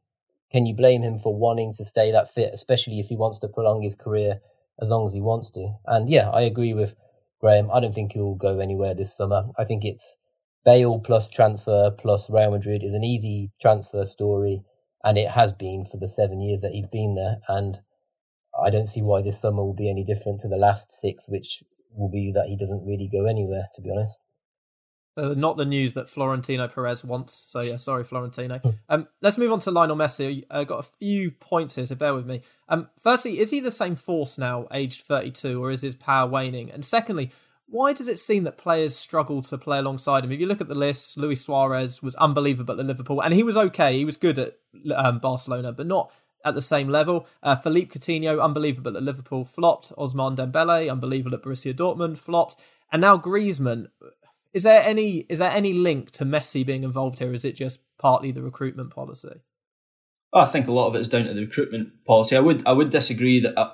Can 0.52 0.66
you 0.66 0.76
blame 0.76 1.04
him 1.04 1.20
for 1.20 1.36
wanting 1.36 1.74
to 1.74 1.84
stay 1.84 2.14
that 2.14 2.34
fit, 2.34 2.54
especially 2.54 3.02
if 3.02 3.08
he 3.10 3.18
wants 3.18 3.40
to 3.40 3.50
prolong 3.50 3.82
his 3.82 3.96
career 3.96 4.40
as 4.82 4.90
long 4.90 5.06
as 5.06 5.14
he 5.14 5.20
wants 5.20 5.50
to? 5.52 5.74
And 5.86 6.10
yeah, 6.10 6.30
I 6.30 6.44
agree 6.44 6.74
with 6.74 6.96
Graham. 7.42 7.70
I 7.70 7.82
don't 7.82 7.94
think 7.94 8.14
he'll 8.14 8.36
go 8.36 8.60
anywhere 8.60 8.94
this 8.94 9.16
summer. 9.16 9.50
I 9.58 9.66
think 9.66 9.84
it's 9.84 10.16
Bale 10.64 11.00
plus 11.00 11.28
transfer 11.30 11.92
plus 11.92 12.30
Real 12.30 12.52
Madrid 12.52 12.84
is 12.84 12.94
an 12.94 13.04
easy 13.04 13.52
transfer 13.60 14.06
story, 14.06 14.64
and 15.04 15.18
it 15.18 15.30
has 15.30 15.52
been 15.52 15.86
for 15.86 15.98
the 15.98 16.08
seven 16.08 16.40
years 16.40 16.62
that 16.62 16.72
he's 16.72 16.88
been 16.88 17.16
there. 17.16 17.38
And 17.50 17.78
I 18.62 18.70
don't 18.70 18.88
see 18.88 19.02
why 19.02 19.22
this 19.22 19.42
summer 19.42 19.64
will 19.64 19.76
be 19.76 19.90
any 19.90 20.04
different 20.04 20.42
to 20.42 20.48
the 20.48 20.58
last 20.58 20.92
six, 20.92 21.28
which 21.30 21.64
will 21.92 22.10
be 22.10 22.32
that 22.34 22.48
he 22.48 22.58
doesn't 22.58 22.86
really 22.86 23.10
go 23.12 23.26
anywhere, 23.26 23.68
to 23.76 23.82
be 23.82 23.92
honest. 23.92 24.18
Uh, 25.18 25.34
not 25.36 25.58
the 25.58 25.66
news 25.66 25.94
that 25.96 26.08
Florentino 26.08 26.68
Perez 26.68 27.04
wants. 27.04 27.34
So 27.34 27.62
yeah, 27.62 27.78
sorry, 27.78 28.04
Florentino. 28.04 28.62
Um, 28.90 29.08
let's 29.22 29.38
move 29.38 29.52
on 29.52 29.60
to 29.60 29.72
Lionel 29.72 29.98
Messi. 29.98 30.46
I 30.50 30.62
uh, 30.62 30.64
got 30.64 30.80
a 30.80 30.84
few 30.84 31.32
points 31.32 31.76
here, 31.76 31.84
so 31.84 31.96
bear 31.96 32.14
with 32.14 32.26
me. 32.26 32.42
Um, 32.70 32.90
firstly, 32.98 33.38
is 33.40 33.52
he 33.52 33.60
the 33.60 33.70
same 33.70 33.96
force 33.96 34.38
now, 34.38 34.66
aged 34.72 35.02
32, 35.02 35.62
or 35.62 35.72
is 35.72 35.82
his 35.82 35.96
power 35.96 36.26
waning? 36.26 36.72
And 36.72 36.86
secondly, 36.86 37.32
why 37.66 37.92
does 37.92 38.08
it 38.08 38.18
seem 38.18 38.46
that 38.46 38.58
players 38.58 38.96
struggle 38.96 39.42
to 39.42 39.58
play 39.58 39.80
alongside 39.80 40.24
him? 40.24 40.32
If 40.32 40.40
you 40.40 40.48
look 40.48 40.62
at 40.62 40.70
the 40.70 40.76
list, 40.76 41.18
Luis 41.18 41.42
Suarez 41.42 42.02
was 42.02 42.16
unbelievable 42.16 42.80
at 42.80 42.86
Liverpool, 42.86 43.22
and 43.22 43.34
he 43.34 43.44
was 43.44 43.58
okay. 43.58 43.98
He 43.98 44.06
was 44.06 44.16
good 44.16 44.40
at 44.40 44.56
um, 44.96 45.20
Barcelona, 45.20 45.74
but 45.74 45.86
not 45.86 46.10
at 46.48 46.56
the 46.56 46.62
same 46.62 46.90
level. 46.90 47.28
Uh, 47.44 47.56
Philippe 47.56 47.98
Coutinho, 47.98 48.44
unbelievable 48.44 48.98
at 48.98 49.04
Liverpool, 49.04 49.44
flopped. 49.44 49.92
Ousmane 49.98 50.36
Dembele, 50.36 50.92
unbelievable 50.92 51.36
at 51.36 51.44
Borussia 51.44 51.74
Dortmund, 51.74 52.18
flopped. 52.18 52.56
And 52.92 53.02
now 53.02 53.18
Griezmann, 53.18 53.88
is 54.54 54.64
there 54.64 54.82
any 54.84 55.26
is 55.30 55.40
there 55.40 55.52
any 55.52 55.74
link 55.74 56.12
to 56.12 56.26
Messi 56.26 56.66
being 56.66 56.84
involved 56.84 57.20
here? 57.20 57.34
Is 57.34 57.46
it 57.46 57.56
just 57.56 57.84
partly 57.98 58.32
the 58.32 58.42
recruitment 58.42 58.92
policy? 58.92 59.42
I 60.34 60.46
think 60.46 60.68
a 60.68 60.72
lot 60.72 60.88
of 60.88 60.96
it 60.96 61.02
is 61.02 61.10
down 61.10 61.26
to 61.26 61.34
the 61.34 61.46
recruitment 61.46 62.06
policy. 62.06 62.36
I 62.36 62.40
would 62.40 62.66
I 62.66 62.74
would 62.74 62.90
disagree 62.90 63.40
that 63.40 63.58
uh, 63.58 63.74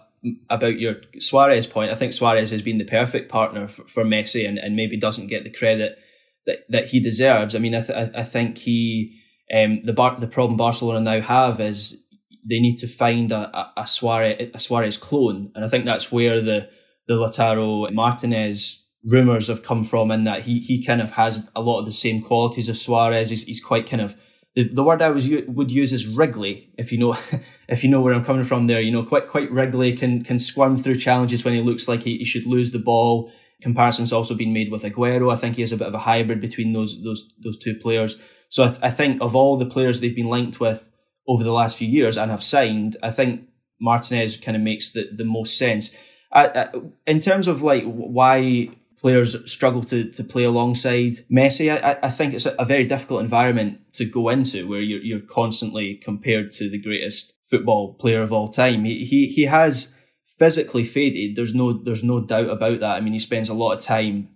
about 0.50 0.80
your 0.80 0.96
Suarez 1.20 1.68
point. 1.68 1.92
I 1.92 1.96
think 1.96 2.14
Suarez 2.14 2.52
has 2.52 2.62
been 2.62 2.78
the 2.78 2.86
perfect 2.86 3.32
partner 3.32 3.68
for, 3.68 3.84
for 3.84 4.04
Messi 4.04 4.48
and, 4.48 4.58
and 4.58 4.76
maybe 4.76 4.98
doesn't 4.98 5.28
get 5.28 5.44
the 5.44 5.52
credit 5.52 5.98
that, 6.46 6.60
that 6.70 6.86
he 6.86 7.00
deserves. 7.00 7.56
I 7.56 7.60
mean, 7.60 7.76
I, 7.76 7.82
th- 7.82 8.12
I 8.16 8.24
think 8.24 8.58
he 8.58 9.20
um, 9.54 9.84
the 9.84 9.94
bar- 9.94 10.20
the 10.20 10.28
problem 10.28 10.58
Barcelona 10.58 11.00
now 11.00 11.22
have 11.22 11.60
is 11.60 12.03
they 12.48 12.60
need 12.60 12.78
to 12.78 12.88
find 12.88 13.32
a, 13.32 13.56
a, 13.58 13.74
a 13.78 13.88
Suarez 13.88 14.50
a 14.54 14.60
Suarez 14.60 14.98
clone, 14.98 15.52
and 15.56 15.64
I 15.64 15.68
think 15.68 15.86
that's 15.86 16.12
where 16.12 16.42
the 16.42 16.70
the 17.08 17.16
Lautaro 17.16 17.92
Martinez 17.92 18.86
rumors 19.06 19.50
have 19.50 19.64
come 19.64 19.84
from 19.84 20.12
in 20.12 20.24
that 20.24 20.44
he 20.44 20.60
he 20.60 20.84
kind 20.84 21.02
of 21.02 21.12
has 21.12 21.48
a 21.56 21.62
lot 21.62 21.80
of 21.80 21.86
the 21.86 21.92
same 21.92 22.22
qualities 22.22 22.70
of 22.70 22.78
Suarez. 22.78 23.30
He's, 23.30 23.44
he's 23.44 23.64
quite 23.64 23.90
kind 23.90 24.02
of 24.02 24.16
the, 24.56 24.68
the 24.68 24.84
word 24.84 25.02
I 25.02 25.10
was 25.10 25.30
would 25.48 25.72
use 25.72 25.92
is 25.92 26.08
wriggly. 26.08 26.72
If 26.78 26.92
you 26.92 27.00
know 27.00 27.14
if 27.68 27.84
you 27.84 27.90
know 27.90 28.02
where 28.02 28.14
I'm 28.14 28.26
coming 28.26 28.44
from 28.44 28.68
there, 28.68 28.82
you 28.82 28.92
know 28.92 29.04
quite 29.04 29.28
quite 29.28 29.52
wriggly 29.52 29.96
can 29.96 30.24
can 30.24 30.40
squirm 30.40 30.78
through 30.78 30.96
challenges 30.96 31.44
when 31.44 31.54
he 31.54 31.62
looks 31.62 31.88
like 31.88 32.04
he, 32.04 32.18
he 32.18 32.26
should 32.26 32.46
lose 32.46 32.72
the 32.72 32.80
ball. 32.80 33.32
Comparisons 33.62 34.12
also 34.12 34.36
been 34.36 34.52
made 34.52 34.72
with 34.72 34.84
Aguero. 34.84 35.32
I 35.32 35.38
think 35.38 35.56
he 35.56 35.62
has 35.62 35.72
a 35.72 35.78
bit 35.78 35.88
of 35.88 35.94
a 35.94 36.00
hybrid 36.00 36.42
between 36.42 36.74
those 36.74 37.02
those 37.04 37.34
those 37.40 37.58
two 37.58 37.76
players. 37.76 38.22
So 38.50 38.66
I, 38.66 38.68
th- 38.68 38.80
I 38.84 38.90
think 38.90 39.22
of 39.22 39.36
all 39.36 39.58
the 39.58 39.66
players 39.66 40.00
they've 40.00 40.16
been 40.16 40.30
linked 40.30 40.60
with 40.60 40.90
over 41.28 41.44
the 41.44 41.54
last 41.54 41.78
few 41.78 41.88
years 41.88 42.18
and 42.18 42.30
have 42.32 42.44
signed, 42.44 42.98
I 43.02 43.12
think 43.12 43.48
Martinez 43.80 44.38
kind 44.38 44.58
of 44.58 44.64
makes 44.64 44.92
the, 44.92 45.10
the 45.12 45.26
most 45.26 45.58
sense. 45.58 45.96
I, 46.32 46.48
I, 46.48 46.82
in 47.06 47.20
terms 47.20 47.48
of 47.48 47.62
like 47.62 47.84
why 47.84 48.70
players 49.04 49.52
struggle 49.52 49.84
to, 49.84 50.10
to 50.12 50.24
play 50.24 50.46
alongside 50.46 51.12
Messi. 51.30 51.70
I, 51.70 52.00
I 52.02 52.10
think 52.10 52.34
it's 52.34 52.46
a, 52.46 52.56
a 52.58 52.64
very 52.64 52.86
difficult 52.86 53.22
environment 53.22 53.82
to 53.96 54.06
go 54.06 54.30
into 54.30 54.66
where 54.66 54.80
you're, 54.80 55.02
you're 55.02 55.20
constantly 55.20 55.96
compared 55.96 56.54
to 56.54 56.70
the 56.70 56.82
greatest 56.82 57.34
football 57.50 57.96
player 57.96 58.22
of 58.22 58.32
all 58.32 58.48
time. 58.48 58.86
He, 58.86 59.04
he, 59.04 59.28
he 59.28 59.44
has 59.44 59.94
physically 60.40 60.86
faded. 60.86 61.36
There's 61.36 61.54
no, 61.54 61.74
there's 61.74 62.04
no 62.04 62.22
doubt 62.22 62.48
about 62.48 62.80
that. 62.80 62.96
I 62.96 63.02
mean, 63.02 63.12
he 63.12 63.20
spends 63.20 63.50
a 63.50 63.54
lot 63.54 63.74
of 63.74 63.82
time. 63.82 64.30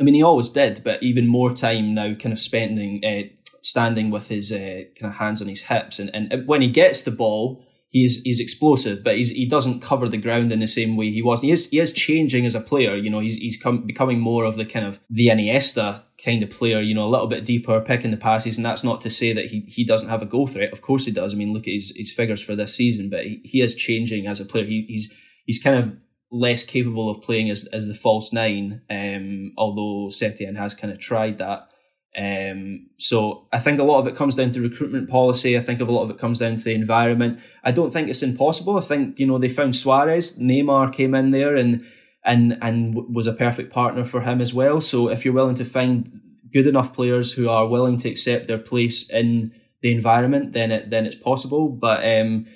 I 0.00 0.04
mean, 0.04 0.14
he 0.14 0.22
always 0.22 0.50
did, 0.50 0.82
but 0.84 1.02
even 1.02 1.26
more 1.26 1.52
time 1.52 1.92
now 1.92 2.14
kind 2.14 2.32
of 2.32 2.38
spending, 2.38 3.04
uh, 3.04 3.34
standing 3.66 4.10
with 4.10 4.28
his 4.28 4.52
uh, 4.52 4.82
kind 4.98 5.12
of 5.12 5.18
hands 5.18 5.42
on 5.42 5.48
his 5.48 5.62
hips. 5.62 5.98
And, 5.98 6.10
and 6.14 6.46
when 6.46 6.62
he 6.62 6.68
gets 6.68 7.02
the 7.02 7.10
ball, 7.10 7.64
he's 7.88 8.22
he's 8.22 8.40
explosive, 8.40 9.02
but 9.02 9.16
he's, 9.16 9.30
he 9.30 9.46
doesn't 9.48 9.80
cover 9.80 10.08
the 10.08 10.16
ground 10.18 10.52
in 10.52 10.60
the 10.60 10.66
same 10.66 10.96
way 10.96 11.10
he 11.10 11.22
was. 11.22 11.40
And 11.40 11.48
he 11.48 11.52
is 11.52 11.68
he 11.68 11.78
is 11.78 11.92
changing 11.92 12.46
as 12.46 12.54
a 12.54 12.60
player. 12.60 12.94
You 12.94 13.10
know, 13.10 13.20
he's 13.20 13.36
he's 13.36 13.56
come, 13.56 13.86
becoming 13.86 14.20
more 14.20 14.44
of 14.44 14.56
the 14.56 14.66
kind 14.66 14.86
of 14.86 15.00
the 15.10 15.28
Iniesta 15.28 16.02
kind 16.24 16.42
of 16.42 16.50
player. 16.50 16.80
You 16.80 16.94
know, 16.94 17.06
a 17.06 17.14
little 17.14 17.26
bit 17.26 17.44
deeper, 17.44 17.80
picking 17.80 18.10
the 18.10 18.16
passes. 18.16 18.56
And 18.56 18.66
that's 18.66 18.84
not 18.84 19.00
to 19.02 19.10
say 19.10 19.32
that 19.32 19.46
he 19.46 19.60
he 19.68 19.84
doesn't 19.84 20.08
have 20.08 20.22
a 20.22 20.26
goal 20.26 20.46
threat. 20.46 20.72
Of 20.72 20.82
course 20.82 21.06
he 21.06 21.12
does. 21.12 21.32
I 21.32 21.36
mean, 21.36 21.52
look 21.52 21.66
at 21.66 21.74
his 21.74 21.92
his 21.96 22.12
figures 22.12 22.44
for 22.44 22.54
this 22.54 22.74
season. 22.74 23.10
But 23.10 23.24
he, 23.24 23.40
he 23.44 23.62
is 23.62 23.74
changing 23.74 24.26
as 24.26 24.40
a 24.40 24.44
player. 24.44 24.64
He, 24.64 24.84
he's 24.88 25.12
he's 25.44 25.62
kind 25.62 25.78
of 25.78 25.96
less 26.30 26.64
capable 26.64 27.08
of 27.08 27.22
playing 27.22 27.50
as 27.50 27.66
as 27.66 27.86
the 27.86 27.94
false 27.94 28.32
nine. 28.32 28.82
Um, 28.90 29.52
although 29.56 30.08
Setien 30.08 30.56
has 30.56 30.74
kind 30.74 30.92
of 30.92 30.98
tried 30.98 31.38
that. 31.38 31.68
Um, 32.16 32.88
so 32.96 33.46
I 33.52 33.58
think 33.58 33.78
a 33.78 33.84
lot 33.84 34.00
of 34.00 34.06
it 34.06 34.16
comes 34.16 34.36
down 34.36 34.50
to 34.52 34.60
recruitment 34.62 35.10
policy. 35.10 35.56
I 35.56 35.60
think 35.60 35.80
of 35.80 35.88
a 35.88 35.92
lot 35.92 36.04
of 36.04 36.10
it 36.10 36.18
comes 36.18 36.38
down 36.38 36.56
to 36.56 36.64
the 36.64 36.74
environment. 36.74 37.40
I 37.62 37.72
don't 37.72 37.92
think 37.92 38.08
it's 38.08 38.22
impossible. 38.22 38.78
I 38.78 38.80
think, 38.80 39.18
you 39.18 39.26
know, 39.26 39.36
they 39.36 39.50
found 39.50 39.76
Suarez, 39.76 40.38
Neymar 40.38 40.94
came 40.94 41.14
in 41.14 41.30
there 41.30 41.54
and, 41.54 41.84
and, 42.24 42.56
and 42.62 43.14
was 43.14 43.26
a 43.26 43.34
perfect 43.34 43.70
partner 43.72 44.04
for 44.04 44.22
him 44.22 44.40
as 44.40 44.54
well. 44.54 44.80
So 44.80 45.10
if 45.10 45.24
you're 45.24 45.34
willing 45.34 45.56
to 45.56 45.64
find 45.64 46.20
good 46.54 46.66
enough 46.66 46.94
players 46.94 47.34
who 47.34 47.50
are 47.50 47.68
willing 47.68 47.98
to 47.98 48.08
accept 48.08 48.46
their 48.46 48.58
place 48.58 49.08
in 49.10 49.52
the 49.82 49.94
environment, 49.94 50.54
then 50.54 50.72
it, 50.72 50.88
then 50.88 51.04
it's 51.04 51.16
possible. 51.16 51.68
But, 51.68 52.02
um, 52.02 52.46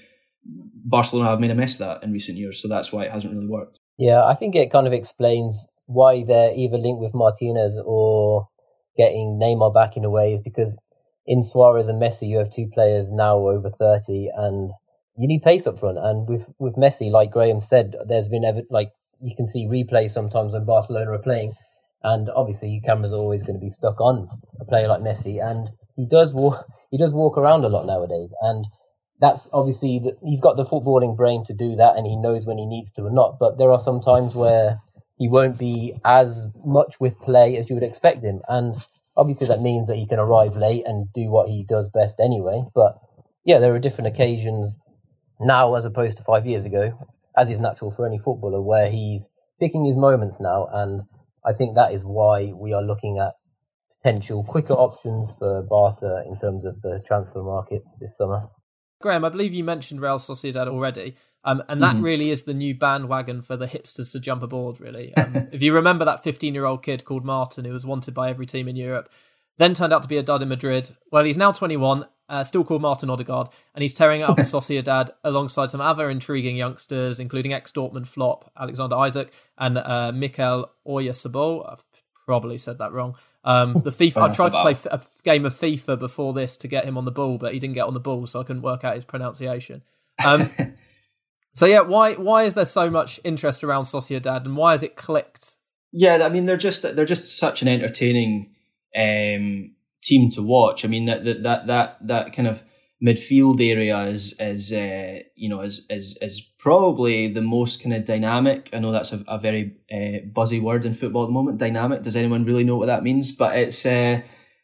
Barcelona 0.83 1.29
have 1.29 1.41
made 1.41 1.51
a 1.51 1.55
mess 1.55 1.79
of 1.79 1.87
that 1.87 2.03
in 2.03 2.13
recent 2.13 2.39
years. 2.39 2.63
So 2.63 2.67
that's 2.67 2.91
why 2.91 3.05
it 3.05 3.11
hasn't 3.11 3.35
really 3.35 3.47
worked. 3.47 3.79
Yeah, 3.99 4.25
I 4.25 4.35
think 4.35 4.57
it 4.57 4.73
kind 4.73 4.87
of 4.87 4.95
explains 4.95 5.69
why 5.85 6.25
they're 6.27 6.55
either 6.55 6.79
linked 6.79 7.03
with 7.03 7.13
Martinez 7.13 7.79
or 7.85 8.49
getting 9.01 9.41
Neymar 9.43 9.73
back 9.73 9.97
in 9.97 10.05
a 10.05 10.11
way 10.11 10.35
is 10.35 10.43
because 10.43 10.77
in 11.27 11.43
Suarez 11.43 11.89
and 11.89 12.03
Messi, 12.03 12.29
you 12.29 12.39
have 12.39 12.53
two 12.53 12.69
players 12.75 13.11
now 13.11 13.39
over 13.39 13.71
30 13.71 14.29
and 14.37 14.71
you 15.17 15.27
need 15.27 15.43
pace 15.43 15.67
up 15.67 15.81
front. 15.81 15.97
And 15.97 16.29
with, 16.29 16.45
with 16.59 16.77
Messi, 16.77 17.11
like 17.11 17.31
Graham 17.31 17.61
said, 17.61 17.95
there's 18.07 18.29
been 18.29 18.45
ever, 18.45 18.63
like 18.69 18.93
you 19.23 19.35
can 19.35 19.47
see 19.47 19.67
replay 19.67 20.11
sometimes 20.11 20.53
when 20.53 20.67
Barcelona 20.67 21.13
are 21.13 21.19
playing. 21.19 21.55
And 22.03 22.29
obviously 22.29 22.71
your 22.71 22.83
camera's 22.83 23.13
always 23.13 23.43
going 23.43 23.59
to 23.59 23.65
be 23.65 23.71
stuck 23.71 24.01
on 24.01 24.29
a 24.61 24.67
player 24.67 24.89
like 24.89 25.01
Messi. 25.01 25.43
And 25.43 25.71
he 25.97 26.07
does 26.07 26.33
walk, 26.33 26.67
he 26.91 26.99
does 26.99 27.13
walk 27.15 27.39
around 27.39 27.65
a 27.65 27.69
lot 27.69 27.87
nowadays. 27.87 28.35
And 28.43 28.67
that's 29.19 29.49
obviously, 29.53 30.01
the, 30.01 30.13
he's 30.23 30.41
got 30.43 30.57
the 30.57 30.65
footballing 30.65 31.17
brain 31.17 31.45
to 31.47 31.55
do 31.55 31.77
that 31.77 31.97
and 31.97 32.07
he 32.07 32.17
knows 32.17 32.45
when 32.45 32.59
he 32.59 32.67
needs 32.67 32.93
to 32.93 33.05
or 33.05 33.11
not. 33.11 33.39
But 33.39 33.57
there 33.57 33.71
are 33.71 33.81
some 33.81 34.01
times 34.01 34.35
where 34.35 34.79
he 35.21 35.29
won't 35.29 35.59
be 35.59 35.95
as 36.03 36.47
much 36.65 36.99
with 36.99 37.21
play 37.21 37.59
as 37.59 37.69
you 37.69 37.77
would 37.77 37.85
expect 37.85 38.25
him. 38.25 38.41
And 38.49 38.75
obviously 39.15 39.49
that 39.49 39.61
means 39.61 39.87
that 39.89 39.97
he 39.97 40.07
can 40.07 40.19
arrive 40.19 40.57
late 40.57 40.85
and 40.87 41.13
do 41.13 41.31
what 41.31 41.51
he 41.51 41.63
does 41.69 41.89
best 41.93 42.19
anyway. 42.19 42.65
But 42.75 42.99
yeah, 43.45 43.59
there 43.59 43.75
are 43.75 43.79
different 43.79 44.15
occasions 44.15 44.73
now 45.39 45.75
as 45.75 45.85
opposed 45.85 46.17
to 46.17 46.25
five 46.25 46.47
years 46.47 46.65
ago, 46.65 46.99
as 47.37 47.51
is 47.51 47.59
natural 47.59 47.91
for 47.91 48.07
any 48.07 48.19
footballer, 48.19 48.63
where 48.63 48.91
he's 48.91 49.29
picking 49.61 49.85
his 49.85 49.95
moments 49.95 50.41
now. 50.41 50.69
And 50.73 51.03
I 51.45 51.53
think 51.53 51.75
that 51.75 51.93
is 51.93 52.03
why 52.03 52.53
we 52.55 52.73
are 52.73 52.83
looking 52.83 53.19
at 53.19 53.35
potential 54.03 54.43
quicker 54.43 54.73
options 54.73 55.29
for 55.39 55.63
Barca 55.69 56.25
in 56.27 56.39
terms 56.39 56.65
of 56.65 56.81
the 56.81 57.03
transfer 57.07 57.43
market 57.43 57.83
this 58.01 58.17
summer. 58.17 58.49
Graham, 59.01 59.25
I 59.25 59.31
believe 59.31 59.53
you 59.55 59.65
mentioned 59.65 60.01
Real 60.01 60.19
Sociedad 60.19 60.69
already. 60.69 61.17
Um, 61.43 61.63
and 61.69 61.83
that 61.83 61.95
mm-hmm. 61.95 62.05
really 62.05 62.31
is 62.31 62.43
the 62.43 62.55
new 62.55 62.75
bandwagon 62.75 63.41
for 63.41 63.57
the 63.57 63.67
hipsters 63.67 64.13
to 64.13 64.21
jump 64.21 64.43
aboard, 64.43 64.79
really. 64.79 65.15
Um, 65.17 65.49
if 65.53 65.63
you 65.63 65.75
remember 65.75 66.05
that 66.05 66.23
15 66.23 66.55
year 66.55 66.67
old 66.67 66.83
kid 66.83 67.05
called 67.05 67.25
Martin 67.25 67.65
who 67.65 67.73
was 67.73 67.87
wanted 67.87 68.15
by 68.15 68.29
every 68.29 68.47
team 68.47 68.69
in 68.69 68.77
Europe, 68.77 69.11
then 69.57 69.75
turned 69.75 69.93
out 69.93 70.03
to 70.03 70.09
be 70.09 70.19
a 70.19 70.23
dud 70.23 70.43
in 70.43 70.49
Madrid. 70.49 70.91
Well, 71.11 71.25
he's 71.25 71.39
now 71.39 71.53
21, 71.53 72.07
uh, 72.29 72.45
still 72.45 72.65
called 72.65 72.83
Martin 72.83 73.11
Odegaard, 73.11 73.49
and 73.75 73.83
he's 73.83 73.95
tearing 73.95 74.23
up 74.23 74.37
Sociedad 74.39 75.11
alongside 75.25 75.71
some 75.71 75.81
other 75.81 76.11
intriguing 76.11 76.57
youngsters, 76.57 77.19
including 77.19 77.53
ex 77.53 77.73
Dortmund 77.73 78.07
flop 78.07 78.51
Alexander 78.59 78.97
Isak 79.05 79.33
and 79.59 79.79
uh, 79.79 80.13
Mikel 80.13 80.71
Oyarzabal. 80.87 81.73
I 81.73 81.77
probably 82.27 82.59
said 82.59 82.79
that 82.79 82.93
wrong. 82.93 83.17
Um, 83.43 83.81
the 83.85 83.91
FIFA. 83.91 84.31
I 84.31 84.33
tried 84.33 84.53
to 84.53 84.63
play 84.63 84.77
a 84.91 85.01
game 85.25 85.47
of 85.47 85.53
FIFA 85.53 85.99
before 85.99 86.33
this 86.33 86.57
to 86.59 86.69
get 86.69 86.85
him 86.85 86.99
on 86.99 87.05
the 87.05 87.11
ball, 87.11 87.39
but 87.39 87.55
he 87.55 87.59
didn't 87.59 87.75
get 87.75 87.87
on 87.87 87.95
the 87.95 88.01
ball, 88.01 88.27
so 88.27 88.41
I 88.41 88.45
couldn't 88.45 88.63
work 88.63 88.85
out 88.85 88.95
his 88.95 89.05
pronunciation. 89.05 89.83
Um, 90.27 90.51
so 91.55 91.67
yeah, 91.67 91.81
why 91.81 92.15
why 92.15 92.43
is 92.43 92.55
there 92.55 92.65
so 92.65 92.91
much 92.91 93.19
interest 93.25 93.65
around 93.65 93.85
Sociedad, 93.85 94.45
and 94.45 94.57
why 94.57 94.73
has 94.73 94.83
it 94.83 94.97
clicked? 94.97 95.57
Yeah, 95.93 96.19
I 96.23 96.29
mean 96.29 96.45
they're 96.45 96.57
just 96.57 96.83
they're 96.83 97.05
just 97.05 97.39
such 97.39 97.63
an 97.63 97.69
entertaining 97.69 98.55
um, 98.97 99.75
team 100.03 100.31
to 100.33 100.43
watch. 100.43 100.85
I 100.85 100.89
mean 100.89 101.07
that 101.07 101.25
that 101.25 101.43
that 101.43 101.67
that, 101.67 102.07
that 102.07 102.33
kind 102.35 102.49
of 102.49 102.63
midfield 103.03 103.61
area 103.61 103.99
is 104.03 104.35
is 104.39 104.73
uh, 104.73 105.21
you 105.35 105.49
know 105.49 105.61
is 105.63 105.87
is 105.89 106.19
is 106.21 106.41
probably 106.59 107.29
the 107.29 107.43
most 107.43 107.83
kind 107.83 107.95
of 107.95 108.05
dynamic. 108.05 108.71
I 108.73 108.79
know 108.79 108.93
that's 108.93 109.13
a, 109.13 109.25
a 109.27 109.39
very 109.39 109.77
uh, 109.93 110.27
buzzy 110.33 110.61
word 110.61 110.85
in 110.85 110.95
football 110.95 111.25
at 111.25 111.27
the 111.27 111.33
moment. 111.33 111.59
Dynamic. 111.59 112.03
Does 112.03 112.17
anyone 112.17 112.45
really 112.45 112.65
know 112.65 112.77
what 112.77 112.87
that 112.87 113.03
means? 113.03 113.33
But 113.33 113.57
it's. 113.57 113.85
Uh, 113.85 114.21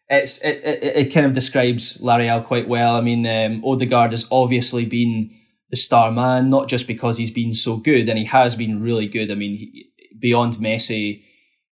it's 0.09 0.41
it, 0.45 0.65
it, 0.65 0.97
it 0.97 1.13
kind 1.13 1.27
of 1.27 1.33
describes 1.33 2.01
La 2.01 2.15
Real 2.15 2.41
quite 2.41 2.69
well. 2.69 2.95
I 2.95 3.01
mean, 3.01 3.27
um, 3.27 3.65
Odegaard 3.65 4.13
has 4.13 4.25
obviously 4.31 4.87
been 4.87 5.35
the 5.71 5.77
star 5.77 6.13
man, 6.13 6.49
not 6.49 6.69
just 6.69 6.87
because 6.87 7.19
he's 7.19 7.33
been 7.33 7.55
so 7.55 7.77
good, 7.77 8.09
and 8.09 8.17
he 8.17 8.25
has 8.27 8.55
been 8.55 8.81
really 8.81 9.09
good. 9.09 9.33
I 9.33 9.35
mean, 9.35 9.57
he, 9.57 9.91
beyond 10.19 10.55
Messi, 10.55 11.25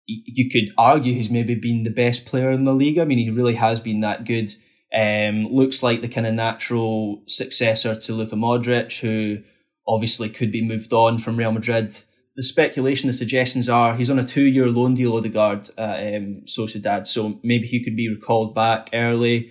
you 0.06 0.50
could 0.50 0.74
argue 0.76 1.14
he's 1.14 1.30
maybe 1.30 1.54
been 1.54 1.84
the 1.84 1.90
best 1.90 2.26
player 2.26 2.50
in 2.50 2.64
the 2.64 2.74
league. 2.74 2.98
I 2.98 3.04
mean, 3.04 3.18
he 3.18 3.30
really 3.30 3.54
has 3.54 3.80
been 3.80 4.00
that 4.00 4.24
good. 4.24 4.50
Um, 4.94 5.46
looks 5.48 5.82
like 5.82 6.00
the 6.00 6.08
kind 6.08 6.26
of 6.26 6.34
natural 6.34 7.22
successor 7.26 7.94
to 7.94 8.12
Luka 8.14 8.36
Modric, 8.36 9.00
who 9.00 9.42
obviously 9.86 10.28
could 10.28 10.50
be 10.50 10.66
moved 10.66 10.92
on 10.92 11.18
from 11.18 11.36
Real 11.36 11.52
Madrid. 11.52 11.92
The 12.36 12.42
speculation, 12.42 13.08
the 13.08 13.14
suggestions 13.14 13.68
are 13.68 13.96
he's 13.96 14.10
on 14.10 14.18
a 14.18 14.24
two-year 14.24 14.68
loan 14.68 14.94
deal, 14.94 15.16
Odegaard, 15.16 15.68
at 15.76 16.14
um, 16.14 16.42
Sociedad, 16.46 17.06
so 17.06 17.38
maybe 17.42 17.66
he 17.66 17.82
could 17.82 17.96
be 17.96 18.08
recalled 18.08 18.54
back 18.54 18.90
early 18.92 19.50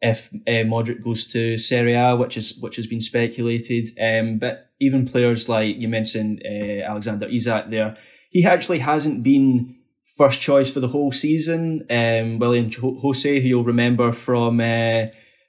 if 0.00 0.32
uh, 0.32 0.64
Modric 0.64 1.02
goes 1.02 1.26
to 1.26 1.58
Serie 1.58 1.94
A, 1.94 2.16
which 2.16 2.36
is 2.36 2.58
which 2.60 2.76
has 2.76 2.86
been 2.86 3.00
speculated. 3.00 3.88
Um, 4.00 4.38
but 4.38 4.70
even 4.80 5.08
players 5.08 5.48
like 5.48 5.76
you 5.76 5.88
mentioned, 5.88 6.42
uh, 6.44 6.82
Alexander 6.82 7.26
Isak, 7.26 7.70
there, 7.70 7.96
he 8.30 8.44
actually 8.44 8.78
hasn't 8.78 9.22
been 9.22 9.77
first 10.16 10.40
choice 10.40 10.72
for 10.72 10.80
the 10.80 10.88
whole 10.88 11.12
season. 11.12 11.86
Um, 11.90 12.38
Willian 12.38 12.70
José, 12.70 13.40
who 13.40 13.48
you'll 13.48 13.64
remember 13.64 14.12
from 14.12 14.60
uh, 14.60 15.06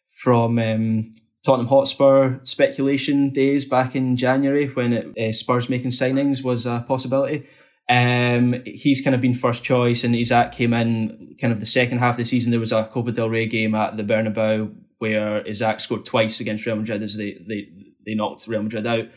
from 0.10 0.60
um, 0.60 1.14
Tottenham 1.46 1.68
Hotspur 1.68 2.40
speculation 2.44 3.30
days 3.30 3.66
back 3.66 3.96
in 3.96 4.18
January 4.18 4.68
when 4.68 4.94
it, 4.94 5.18
uh, 5.18 5.32
Spurs 5.32 5.70
making 5.70 5.92
signings 5.92 6.44
was 6.44 6.66
a 6.66 6.84
possibility. 6.88 7.46
Um, 7.90 8.62
he's 8.66 9.02
kind 9.02 9.16
of 9.16 9.22
been 9.22 9.34
first 9.34 9.64
choice, 9.64 10.04
and 10.04 10.16
Isak 10.16 10.52
came 10.52 10.74
in 10.74 11.36
kind 11.42 11.52
of 11.52 11.60
the 11.60 11.66
second 11.66 11.98
half 12.00 12.16
of 12.16 12.18
the 12.18 12.26
season. 12.26 12.52
There 12.52 12.60
was 12.60 12.72
a 12.72 12.84
Copa 12.84 13.12
del 13.12 13.30
Rey 13.30 13.48
game 13.48 13.74
at 13.74 13.98
the 13.98 14.04
Bernabeu 14.04 14.76
where 15.00 15.42
Isak 15.42 15.80
scored 15.80 16.06
twice 16.06 16.40
against 16.40 16.66
Real 16.66 16.76
Madrid 16.76 17.02
as 17.02 17.18
they 17.18 17.34
they 17.48 17.70
they 18.06 18.14
knocked 18.14 18.48
Real 18.48 18.62
Madrid 18.62 18.86
out. 18.86 19.08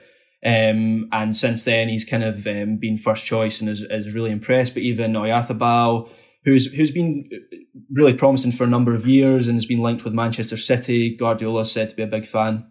Um, 0.45 1.09
and 1.13 1.37
since 1.37 1.65
then, 1.65 1.89
he's 1.89 2.05
kind 2.05 2.25
of 2.25 2.47
um, 2.47 2.77
been 2.77 2.99
first 2.99 3.25
choice 3.25 3.61
and 3.61 3.71
is, 3.71 3.83
is 3.83 4.13
really 4.13 4.33
impressed. 4.33 4.75
But 4.75 4.83
even 4.83 5.13
Oyarzabal, 5.13 6.11
who's 6.45 6.73
who's 6.73 6.91
been 6.91 7.29
really 7.93 8.15
promising 8.15 8.53
for 8.53 8.65
a 8.65 8.69
number 8.69 8.95
of 8.95 9.07
years 9.07 9.47
and 9.47 9.57
has 9.57 9.67
been 9.67 9.83
linked 9.83 10.05
with 10.05 10.15
Manchester 10.15 10.57
City. 10.57 11.17
Guardiola 11.17 11.65
said 11.65 11.91
to 11.91 11.97
be 11.97 12.03
a 12.03 12.09
big 12.09 12.27
fan. 12.27 12.67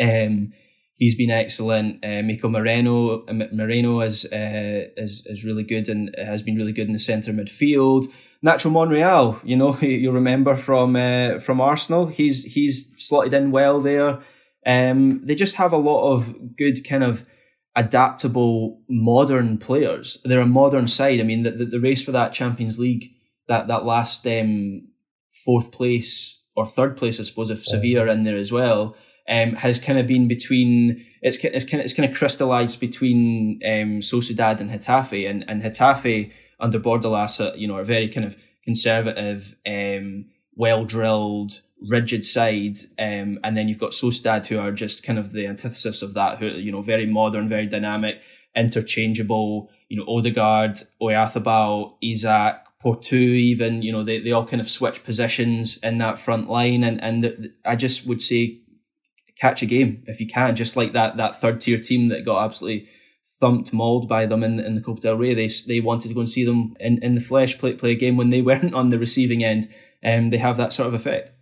Um, 0.00 0.52
he's 0.94 1.14
been 1.14 1.30
excellent. 1.30 2.04
Uh, 2.04 2.22
Mikel 2.22 2.50
Moreno, 2.50 3.24
Merino 3.52 4.00
is, 4.00 4.24
uh, 4.32 4.88
is 4.96 5.26
is 5.26 5.44
really 5.44 5.64
good 5.64 5.88
and 5.88 6.14
has 6.16 6.42
been 6.42 6.56
really 6.56 6.72
good 6.72 6.86
in 6.86 6.92
the 6.92 6.98
centre 6.98 7.32
midfield. 7.32 8.06
Nacho 8.44 8.70
Monreal, 8.70 9.40
you 9.44 9.56
know, 9.56 9.76
you'll 9.80 10.14
remember 10.14 10.56
from 10.56 10.96
uh, 10.96 11.38
from 11.38 11.60
Arsenal. 11.60 12.06
He's 12.06 12.44
he's 12.44 12.92
slotted 12.96 13.34
in 13.34 13.50
well 13.50 13.80
there. 13.80 14.20
Um, 14.66 15.24
they 15.24 15.34
just 15.34 15.56
have 15.56 15.72
a 15.72 15.78
lot 15.78 16.12
of 16.12 16.56
good 16.56 16.88
kind 16.88 17.04
of 17.04 17.24
adaptable 17.76 18.80
modern 18.88 19.58
players. 19.58 20.20
They're 20.24 20.40
a 20.40 20.46
modern 20.46 20.88
side. 20.88 21.20
I 21.20 21.24
mean, 21.24 21.42
the, 21.42 21.50
the, 21.50 21.64
the 21.64 21.80
race 21.80 22.04
for 22.04 22.12
that 22.12 22.32
Champions 22.32 22.78
League, 22.78 23.10
that, 23.48 23.66
that 23.68 23.84
last 23.84 24.26
um, 24.26 24.88
fourth 25.44 25.72
place 25.72 26.40
or 26.56 26.66
third 26.66 26.96
place, 26.96 27.18
I 27.18 27.24
suppose, 27.24 27.50
if 27.50 27.64
Sevilla 27.64 28.04
are 28.04 28.08
in 28.08 28.24
there 28.24 28.36
as 28.36 28.52
well, 28.52 28.96
um, 29.28 29.54
has 29.54 29.80
kind 29.80 29.98
of 29.98 30.06
been 30.06 30.28
between, 30.28 31.04
it's, 31.20 31.38
it's 31.44 31.64
kind 31.64 31.80
of, 31.80 31.84
it's 31.84 31.94
kind 31.94 32.08
of 32.08 32.16
crystallized 32.16 32.78
between 32.78 33.60
um, 33.64 34.00
Sociedad 34.00 34.60
and 34.60 34.70
Getafe. 34.70 35.28
And, 35.28 35.44
and 35.48 35.62
Getafe 35.62 36.32
under 36.60 36.78
Bordalas, 36.78 37.58
you 37.58 37.66
know, 37.66 37.76
are 37.76 37.84
very 37.84 38.08
kind 38.08 38.26
of 38.26 38.36
conservative, 38.62 39.56
um, 39.66 40.26
well 40.54 40.84
drilled, 40.84 41.60
rigid 41.88 42.24
side, 42.24 42.76
um, 42.98 43.38
and 43.44 43.56
then 43.56 43.68
you've 43.68 43.78
got 43.78 43.92
Sociedad 43.92 44.46
who 44.46 44.58
are 44.58 44.72
just 44.72 45.04
kind 45.04 45.18
of 45.18 45.32
the 45.32 45.46
antithesis 45.46 46.02
of 46.02 46.14
that, 46.14 46.38
who 46.38 46.46
you 46.46 46.72
know 46.72 46.82
very 46.82 47.06
modern, 47.06 47.48
very 47.48 47.66
dynamic, 47.66 48.20
interchangeable. 48.54 49.70
You 49.88 49.98
know, 49.98 50.06
Odegaard, 50.08 50.78
Oyarzabal, 51.00 51.96
Isak, 52.02 52.64
Portu, 52.82 53.14
even 53.14 53.82
you 53.82 53.92
know 53.92 54.02
they, 54.02 54.18
they 54.18 54.32
all 54.32 54.46
kind 54.46 54.60
of 54.60 54.68
switch 54.68 55.04
positions 55.04 55.78
in 55.78 55.98
that 55.98 56.18
front 56.18 56.48
line, 56.48 56.84
and 56.84 57.02
and 57.02 57.50
I 57.64 57.76
just 57.76 58.06
would 58.06 58.20
say 58.20 58.60
catch 59.36 59.62
a 59.62 59.66
game 59.66 60.04
if 60.06 60.20
you 60.20 60.26
can, 60.26 60.54
just 60.54 60.76
like 60.76 60.92
that 60.92 61.16
that 61.16 61.40
third 61.40 61.60
tier 61.60 61.78
team 61.78 62.08
that 62.08 62.24
got 62.24 62.44
absolutely 62.44 62.88
thumped, 63.40 63.72
mauled 63.72 64.08
by 64.08 64.26
them 64.26 64.42
in, 64.42 64.60
in 64.60 64.74
the 64.74 64.80
Copa 64.80 65.00
del 65.00 65.16
Rey. 65.16 65.34
They 65.34 65.50
they 65.66 65.80
wanted 65.80 66.08
to 66.08 66.14
go 66.14 66.20
and 66.20 66.28
see 66.28 66.44
them 66.44 66.76
in, 66.80 66.98
in 67.02 67.14
the 67.14 67.20
flesh 67.20 67.58
play 67.58 67.74
play 67.74 67.92
a 67.92 67.96
game 67.96 68.16
when 68.16 68.30
they 68.30 68.42
weren't 68.48 68.74
on 68.74 68.90
the 68.90 68.98
receiving 68.98 69.42
end, 69.44 69.68
and 70.02 70.24
um, 70.26 70.30
they 70.30 70.38
have 70.38 70.56
that 70.56 70.72
sort 70.72 70.88
of 70.88 70.94
effect. 70.94 71.32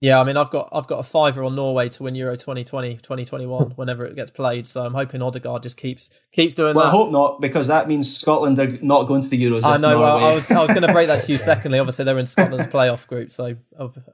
Yeah, 0.00 0.18
I 0.18 0.24
mean, 0.24 0.38
I've 0.38 0.50
got 0.50 0.70
I've 0.72 0.86
got 0.86 0.98
a 0.98 1.02
fiver 1.02 1.44
on 1.44 1.54
Norway 1.54 1.90
to 1.90 2.02
win 2.02 2.14
Euro 2.14 2.34
2020, 2.34 2.94
2021 2.96 3.70
whenever 3.76 4.06
it 4.06 4.16
gets 4.16 4.30
played. 4.30 4.66
So 4.66 4.84
I'm 4.84 4.94
hoping 4.94 5.20
Odegaard 5.20 5.62
just 5.62 5.76
keeps 5.76 6.22
keeps 6.32 6.54
doing 6.54 6.74
well, 6.74 6.86
that. 6.86 6.92
Well, 6.92 7.02
I 7.02 7.04
hope 7.04 7.12
not 7.12 7.40
because 7.42 7.66
that 7.68 7.86
means 7.86 8.16
Scotland 8.16 8.58
are 8.58 8.78
not 8.80 9.06
going 9.06 9.20
to 9.20 9.28
the 9.28 9.42
Euros. 9.42 9.64
I 9.64 9.76
know. 9.76 10.00
Well, 10.00 10.16
I 10.24 10.32
was 10.32 10.50
I 10.50 10.60
was 10.62 10.70
going 10.70 10.86
to 10.86 10.92
break 10.92 11.08
that 11.08 11.22
to 11.22 11.32
you. 11.32 11.38
Secondly, 11.50 11.78
obviously 11.78 12.06
they're 12.06 12.18
in 12.18 12.26
Scotland's 12.26 12.66
playoff 12.66 13.06
group, 13.06 13.30
so 13.30 13.56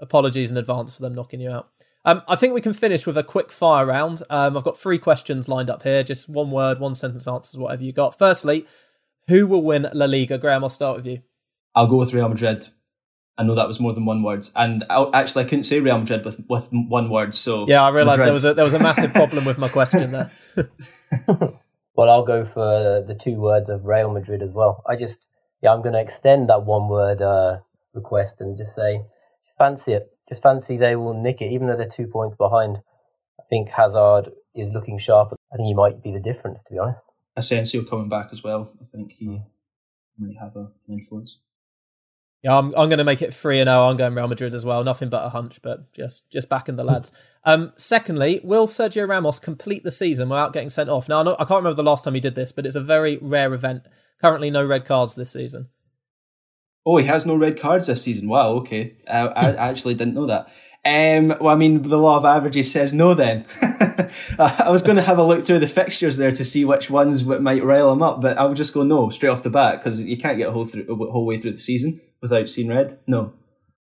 apologies 0.00 0.50
in 0.50 0.56
advance 0.56 0.96
for 0.96 1.02
them 1.02 1.14
knocking 1.14 1.40
you 1.40 1.50
out. 1.50 1.68
Um, 2.04 2.22
I 2.28 2.36
think 2.36 2.54
we 2.54 2.60
can 2.60 2.72
finish 2.72 3.06
with 3.06 3.16
a 3.16 3.24
quick 3.24 3.50
fire 3.50 3.86
round. 3.86 4.22
Um, 4.30 4.56
I've 4.56 4.64
got 4.64 4.78
three 4.78 4.98
questions 4.98 5.48
lined 5.48 5.70
up 5.70 5.82
here, 5.82 6.04
just 6.04 6.28
one 6.28 6.50
word, 6.50 6.78
one 6.78 6.94
sentence 6.94 7.26
answers, 7.26 7.58
whatever 7.58 7.82
you 7.82 7.92
got. 7.92 8.16
Firstly, 8.16 8.64
who 9.26 9.46
will 9.46 9.62
win 9.62 9.88
La 9.92 10.06
Liga? 10.06 10.38
Graham, 10.38 10.62
I'll 10.62 10.68
start 10.68 10.96
with 10.96 11.06
you. 11.06 11.22
I'll 11.74 11.88
go 11.88 11.96
with 11.96 12.14
Real 12.14 12.28
Madrid. 12.28 12.68
I 13.38 13.42
know 13.44 13.54
that 13.54 13.68
was 13.68 13.80
more 13.80 13.92
than 13.92 14.06
one 14.06 14.22
word, 14.22 14.46
and 14.56 14.84
I, 14.88 15.10
actually 15.12 15.44
I 15.44 15.48
couldn't 15.48 15.64
say 15.64 15.80
Real 15.80 15.98
Madrid 15.98 16.24
with 16.24 16.40
with 16.48 16.68
one 16.70 17.10
word. 17.10 17.34
So 17.34 17.66
yeah, 17.68 17.82
I 17.82 17.90
realised 17.90 18.20
there 18.20 18.32
was 18.32 18.44
a 18.44 18.54
there 18.54 18.64
was 18.64 18.74
a 18.74 18.82
massive 18.82 19.12
problem 19.12 19.44
with 19.44 19.58
my 19.58 19.68
question 19.68 20.10
there. 20.12 20.30
well, 21.94 22.10
I'll 22.10 22.24
go 22.24 22.48
for 22.54 23.04
the 23.06 23.18
two 23.22 23.34
words 23.34 23.68
of 23.68 23.84
Real 23.84 24.10
Madrid 24.10 24.42
as 24.42 24.52
well. 24.52 24.82
I 24.88 24.96
just 24.96 25.18
yeah, 25.62 25.72
I'm 25.72 25.82
going 25.82 25.92
to 25.94 26.00
extend 26.00 26.48
that 26.48 26.64
one 26.64 26.88
word 26.88 27.20
uh, 27.20 27.58
request 27.92 28.36
and 28.40 28.56
just 28.56 28.74
say 28.74 29.02
just 29.44 29.58
fancy 29.58 29.92
it. 29.92 30.10
Just 30.28 30.42
fancy 30.42 30.76
they 30.76 30.96
will 30.96 31.20
nick 31.20 31.40
it, 31.40 31.52
even 31.52 31.66
though 31.66 31.76
they're 31.76 31.88
two 31.94 32.06
points 32.06 32.36
behind. 32.36 32.78
I 33.38 33.42
think 33.50 33.68
Hazard 33.68 34.30
is 34.54 34.72
looking 34.72 34.98
sharp. 34.98 35.36
I 35.52 35.56
think 35.56 35.66
he 35.66 35.74
might 35.74 36.02
be 36.02 36.12
the 36.12 36.20
difference, 36.20 36.64
to 36.64 36.72
be 36.72 36.78
honest. 36.78 37.00
Asensio 37.36 37.82
coming 37.84 38.08
back 38.08 38.30
as 38.32 38.42
well. 38.42 38.72
I 38.80 38.84
think 38.84 39.12
he 39.12 39.42
might 40.18 40.36
have 40.40 40.56
a, 40.56 40.70
an 40.88 40.94
influence. 40.94 41.38
Yeah, 42.42 42.58
I'm, 42.58 42.66
I'm 42.76 42.88
going 42.88 42.98
to 42.98 43.04
make 43.04 43.22
it 43.22 43.34
three 43.34 43.58
and 43.58 43.68
zero. 43.68 43.80
Oh. 43.80 43.88
I'm 43.88 43.96
going 43.96 44.14
Real 44.14 44.28
Madrid 44.28 44.54
as 44.54 44.64
well. 44.64 44.84
Nothing 44.84 45.08
but 45.08 45.24
a 45.24 45.30
hunch, 45.30 45.60
but 45.62 45.92
just 45.92 46.30
just 46.30 46.48
backing 46.48 46.76
the 46.76 46.84
lads. 46.84 47.10
Um, 47.44 47.72
secondly, 47.76 48.40
will 48.44 48.66
Sergio 48.66 49.08
Ramos 49.08 49.38
complete 49.38 49.84
the 49.84 49.90
season 49.90 50.28
without 50.28 50.52
getting 50.52 50.68
sent 50.68 50.90
off? 50.90 51.08
Now, 51.08 51.22
I, 51.22 51.32
I 51.34 51.44
can't 51.44 51.58
remember 51.58 51.74
the 51.74 51.82
last 51.82 52.04
time 52.04 52.14
he 52.14 52.20
did 52.20 52.34
this, 52.34 52.52
but 52.52 52.66
it's 52.66 52.76
a 52.76 52.80
very 52.80 53.16
rare 53.16 53.52
event. 53.52 53.82
Currently, 54.20 54.50
no 54.50 54.64
red 54.64 54.84
cards 54.84 55.14
this 55.14 55.32
season. 55.32 55.68
Oh, 56.86 56.98
he 56.98 57.06
has 57.06 57.26
no 57.26 57.34
red 57.34 57.58
cards 57.58 57.88
this 57.88 58.02
season. 58.02 58.28
Wow, 58.28 58.52
okay. 58.58 58.94
I, 59.10 59.26
I 59.26 59.50
actually 59.70 59.94
didn't 59.94 60.14
know 60.14 60.26
that. 60.26 60.48
Um, 60.84 61.36
well, 61.40 61.48
I 61.48 61.56
mean, 61.56 61.82
the 61.82 61.98
law 61.98 62.16
of 62.16 62.24
averages 62.24 62.70
says 62.70 62.94
no 62.94 63.12
then. 63.12 63.44
I 64.38 64.68
was 64.70 64.82
going 64.82 64.94
to 64.94 65.02
have 65.02 65.18
a 65.18 65.24
look 65.24 65.44
through 65.44 65.58
the 65.58 65.66
fixtures 65.66 66.16
there 66.16 66.30
to 66.30 66.44
see 66.44 66.64
which 66.64 66.88
ones 66.88 67.24
might 67.24 67.64
rile 67.64 67.92
him 67.92 68.02
up, 68.02 68.22
but 68.22 68.38
I 68.38 68.44
would 68.44 68.56
just 68.56 68.72
go 68.72 68.84
no 68.84 69.10
straight 69.10 69.30
off 69.30 69.42
the 69.42 69.50
bat 69.50 69.80
because 69.80 70.06
you 70.06 70.16
can't 70.16 70.38
get 70.38 70.48
a 70.48 70.52
whole, 70.52 70.64
through, 70.64 70.84
a 70.88 71.10
whole 71.10 71.26
way 71.26 71.40
through 71.40 71.52
the 71.54 71.58
season 71.58 72.00
without 72.22 72.48
seeing 72.48 72.68
red. 72.68 73.00
No. 73.08 73.32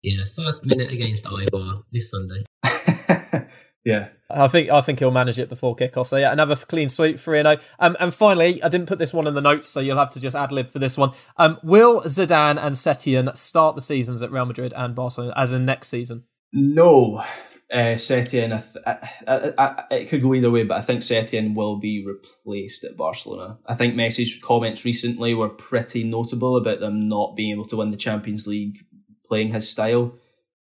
Yeah, 0.04 0.26
first 0.36 0.64
minute 0.64 0.92
against 0.92 1.24
Eibar 1.24 1.84
this 1.92 2.12
Sunday. 2.12 2.44
yeah. 3.84 4.10
I 4.30 4.48
think 4.48 4.70
I 4.70 4.82
think 4.82 5.00
he'll 5.00 5.12
manage 5.12 5.38
it 5.38 5.50
before 5.50 5.76
kickoff. 5.76 6.08
So 6.08 6.18
yeah, 6.18 6.32
another 6.32 6.56
clean 6.56 6.90
sweep, 6.90 7.20
three 7.20 7.40
and 7.40 7.48
zero. 7.48 7.60
Um, 7.80 7.96
and 8.00 8.14
finally, 8.14 8.64
I 8.64 8.70
didn't 8.70 8.88
put 8.88 8.98
this 8.98 9.14
one 9.14 9.28
in 9.28 9.34
the 9.34 9.42
notes, 9.42 9.68
so 9.68 9.80
you'll 9.80 9.98
have 9.98 10.10
to 10.12 10.20
just 10.20 10.36
ad 10.36 10.52
lib 10.52 10.68
for 10.68 10.80
this 10.80 10.98
one. 10.98 11.12
Um, 11.38 11.60
will 11.64 12.02
Zidane 12.04 12.58
and 12.58 12.76
Setien 12.76 13.36
start 13.38 13.76
the 13.76 13.82
seasons 13.82 14.24
at 14.24 14.32
Real 14.32 14.46
Madrid 14.46 14.74
and 14.76 14.96
Barcelona 14.96 15.34
as 15.36 15.54
in 15.54 15.66
next 15.66 15.90
season? 15.90 16.24
No, 16.52 17.24
uh, 17.72 17.96
Setien. 17.96 18.54
I 18.88 18.98
I, 19.28 19.54
I, 19.58 19.84
it 19.96 20.10
could 20.10 20.22
go 20.22 20.34
either 20.34 20.50
way, 20.50 20.64
but 20.64 20.78
I 20.78 20.82
think 20.82 21.02
Setien 21.02 21.54
will 21.54 21.78
be 21.78 22.04
replaced 22.04 22.86
at 22.86 22.98
Barcelona. 22.98 23.60
I 23.68 23.76
think 23.76 23.94
Messi's 23.94 24.40
comments 24.42 24.86
recently 24.86 25.34
were 25.34 25.50
pretty 25.50 26.04
notable 26.04 26.56
about 26.56 26.80
them 26.80 27.08
not 27.08 27.36
being 27.36 27.52
able 27.52 27.66
to 27.66 27.78
win 27.78 27.92
the 27.92 27.98
Champions 27.98 28.48
League 28.48 28.80
playing 29.28 29.54
his 29.54 29.70
style. 29.70 30.16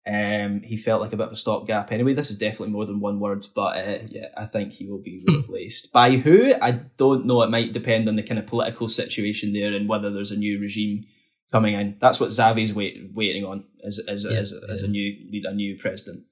Um, 0.06 0.62
he 0.64 0.78
felt 0.78 1.02
like 1.02 1.14
a 1.14 1.18
bit 1.18 1.28
of 1.28 1.34
a 1.34 1.36
stopgap. 1.36 1.92
Anyway, 1.92 2.14
this 2.14 2.32
is 2.32 2.38
definitely 2.38 2.74
more 2.74 2.86
than 2.86 3.00
one 3.00 3.20
word, 3.20 3.46
but 3.54 3.78
uh, 3.78 4.00
yeah, 4.08 4.30
I 4.36 4.46
think 4.46 4.74
he 4.74 4.88
will 4.88 5.02
be 5.02 5.24
hmm. 5.26 5.36
replaced 5.36 5.94
by 5.94 6.12
who? 6.12 6.54
I 6.60 6.72
don't 6.98 7.26
know. 7.26 7.44
It 7.44 7.52
might 7.52 7.72
depend 7.72 8.08
on 8.08 8.16
the 8.16 8.24
kind 8.24 8.40
of 8.40 8.48
political 8.48 8.88
situation 8.88 9.54
there 9.54 9.74
and 9.74 9.88
whether 9.88 10.10
there's 10.10 10.32
a 10.32 10.38
new 10.38 10.60
regime 10.60 11.06
coming 11.52 11.76
in. 11.76 11.98
That's 12.00 12.20
what 12.20 12.32
Xavi's 12.32 12.74
wait, 12.74 13.12
waiting 13.14 13.46
on 13.46 13.66
as 13.84 14.00
as, 14.00 14.26
yeah, 14.26 14.40
as, 14.40 14.54
yeah. 14.54 14.74
as 14.74 14.82
a 14.82 14.88
new 14.88 15.30
lead, 15.32 15.46
a 15.46 15.54
new 15.54 15.78
president. 15.78 16.24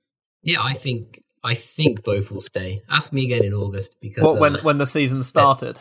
Yeah, 0.42 0.62
I 0.64 0.76
think 0.76 1.22
I 1.44 1.56
think 1.56 2.04
both 2.04 2.32
will 2.32 2.42
stay. 2.42 2.82
Ask 2.90 3.14
me 3.14 3.26
again 3.26 3.44
in 3.44 3.54
August 3.54 3.98
because 4.02 4.24
what, 4.24 4.40
when 4.40 4.58
uh, 4.58 4.62
when 4.62 4.78
the 4.78 4.88
season 4.88 5.22
started. 5.24 5.80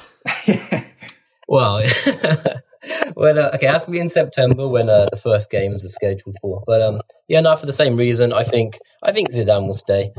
well, 1.48 1.82
well, 3.16 3.38
uh, 3.38 3.50
okay, 3.56 3.66
ask 3.66 3.88
me 3.88 4.00
in 4.00 4.10
September 4.10 4.68
when 4.68 4.88
uh, 4.88 5.06
the 5.10 5.16
first 5.16 5.50
games 5.50 5.84
are 5.84 5.88
scheduled 5.88 6.36
for. 6.40 6.62
But 6.66 6.82
um, 6.82 6.98
yeah, 7.28 7.40
no, 7.40 7.56
for 7.56 7.66
the 7.66 7.72
same 7.72 7.96
reason, 7.96 8.32
I 8.32 8.44
think 8.44 8.78
I 9.02 9.12
think 9.12 9.30
Zidane 9.30 9.66
will 9.66 9.74
stay, 9.74 10.12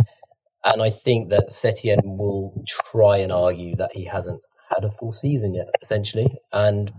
and 0.63 0.81
I 0.81 0.91
think 0.91 1.29
that 1.29 1.49
Setien 1.51 2.01
will 2.03 2.63
try 2.91 3.17
and 3.17 3.31
argue 3.31 3.75
that 3.77 3.91
he 3.93 4.05
hasn't 4.05 4.41
had 4.69 4.83
a 4.83 4.91
full 4.99 5.13
season 5.13 5.53
yet, 5.55 5.67
essentially. 5.81 6.27
And 6.51 6.91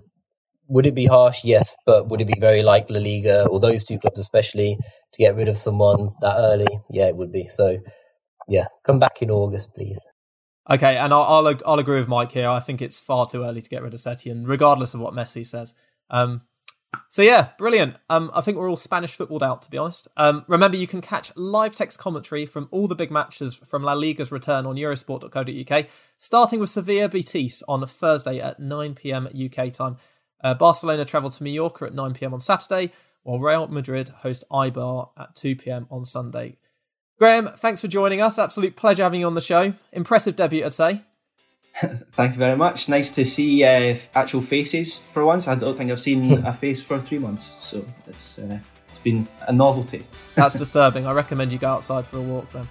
would 0.69 0.87
it 0.87 0.95
be 0.95 1.07
harsh? 1.07 1.45
Yes, 1.45 1.77
but 1.87 2.09
would 2.09 2.21
it 2.21 2.29
be 2.29 2.41
very 2.41 2.63
like 2.63 2.91
La 2.91 3.01
Liga 3.01 3.47
or 3.49 3.61
those 3.61 3.85
two 3.85 3.99
clubs 3.99 4.19
especially 4.19 4.79
to 5.13 5.19
get 5.19 5.37
rid 5.37 5.49
of 5.49 5.59
someone 5.59 6.11
that 6.23 6.37
early? 6.39 6.69
Yeah, 6.91 7.07
it 7.09 7.17
would 7.17 7.33
be. 7.33 7.49
So 7.51 7.79
yeah, 8.49 8.67
come 8.85 8.99
back 8.99 9.23
in 9.23 9.31
August, 9.31 9.71
please. 9.75 9.99
Okay, 10.69 10.97
and 10.97 11.13
I'll, 11.13 11.23
I'll, 11.23 11.55
I'll 11.67 11.79
agree 11.79 11.99
with 11.99 12.09
Mike 12.09 12.33
here. 12.33 12.49
I 12.49 12.61
think 12.61 12.83
it's 12.83 13.01
far 13.01 13.27
too 13.27 13.43
early 13.43 13.61
to 13.61 13.71
get 13.71 13.83
rid 13.83 13.95
of 13.95 14.01
Setien, 14.01 14.47
regardless 14.47 14.95
of 14.95 15.01
what 15.01 15.15
Messi 15.15 15.45
says. 15.45 15.75
Um, 16.11 16.43
so 17.09 17.23
yeah, 17.23 17.51
brilliant. 17.59 17.97
Um, 18.09 18.31
I 18.35 18.41
think 18.41 18.57
we're 18.57 18.69
all 18.69 18.77
Spanish 18.77 19.15
footballed 19.15 19.43
out, 19.43 19.63
to 19.63 19.71
be 19.71 19.79
honest. 19.79 20.09
Um, 20.17 20.45
remember, 20.49 20.77
you 20.77 20.87
can 20.87 21.01
catch 21.01 21.35
live 21.37 21.75
text 21.75 21.99
commentary 21.99 22.47
from 22.47 22.69
all 22.71 22.89
the 22.89 22.95
big 22.95 23.11
matches 23.11 23.57
from 23.57 23.83
La 23.83 23.95
Liga's 23.95 24.31
return 24.31 24.67
on 24.67 24.77
Eurosport.co.uk, 24.77 25.87
starting 26.19 26.61
with 26.61 26.69
Sevilla 26.69 27.09
Betis 27.09 27.63
on 27.69 27.85
Thursday 27.87 28.39
at 28.41 28.61
9 28.61 28.95
pm 28.95 29.29
UK 29.29 29.73
time. 29.73 29.97
Uh, 30.43 30.55
Barcelona 30.55 31.05
travel 31.05 31.31
to 31.31 31.43
Mallorca 31.43 31.85
at 31.87 31.95
9 31.95 32.15
pm 32.15 32.35
on 32.35 32.41
Saturday, 32.41 32.93
while 33.23 33.39
Real 33.39 33.69
Madrid 33.69 34.09
host 34.09 34.45
Eibar 34.51 35.11
at 35.17 35.35
2 35.37 35.57
pm 35.57 35.87
on 35.91 36.05
Sunday. 36.05 36.59
Graham, 37.21 37.49
thanks 37.49 37.83
for 37.83 37.89
joining 37.89 38.23
us. 38.23 38.39
Absolute 38.39 38.77
pleasure 38.77 39.03
having 39.03 39.21
you 39.21 39.27
on 39.27 39.35
the 39.35 39.43
show. 39.43 39.75
Impressive 39.93 40.37
debut, 40.37 40.65
I'd 40.65 40.73
say. 40.73 41.03
Thank 41.75 42.33
you 42.33 42.39
very 42.39 42.57
much. 42.57 42.89
Nice 42.89 43.11
to 43.11 43.27
see 43.27 43.63
uh, 43.63 43.95
actual 44.15 44.41
faces 44.41 44.97
for 44.97 45.23
once. 45.27 45.47
I 45.47 45.55
don't 45.55 45.77
think 45.77 45.91
I've 45.91 46.01
seen 46.01 46.33
a 46.47 46.53
face 46.55 46.83
for 46.83 46.99
three 46.99 47.19
months, 47.19 47.45
so 47.45 47.85
it's 48.07 48.39
uh, 48.39 48.59
it's 48.89 48.99
been 49.01 49.29
a 49.47 49.53
novelty. 49.53 50.07
That's 50.35 50.55
disturbing. 50.55 51.07
I 51.07 51.13
recommend 51.13 51.53
you 51.53 51.59
go 51.59 51.69
outside 51.69 52.07
for 52.07 52.17
a 52.17 52.23
walk 52.23 52.51
then. 52.53 52.67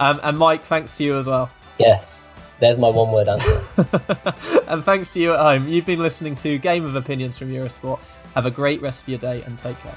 Um, 0.00 0.18
and 0.24 0.36
Mike, 0.36 0.64
thanks 0.64 0.96
to 0.98 1.04
you 1.04 1.16
as 1.16 1.28
well. 1.28 1.48
Yes, 1.78 2.24
there's 2.58 2.76
my 2.76 2.88
one 2.88 3.12
word 3.12 3.28
answer. 3.28 3.86
and 4.66 4.82
thanks 4.82 5.12
to 5.12 5.20
you 5.20 5.34
at 5.34 5.38
home. 5.38 5.68
You've 5.68 5.86
been 5.86 6.00
listening 6.00 6.34
to 6.36 6.58
Game 6.58 6.84
of 6.84 6.96
Opinions 6.96 7.38
from 7.38 7.52
Eurosport. 7.52 8.02
Have 8.34 8.44
a 8.44 8.50
great 8.50 8.82
rest 8.82 9.04
of 9.04 9.08
your 9.08 9.18
day 9.18 9.42
and 9.42 9.56
take 9.56 9.78
care. 9.78 9.96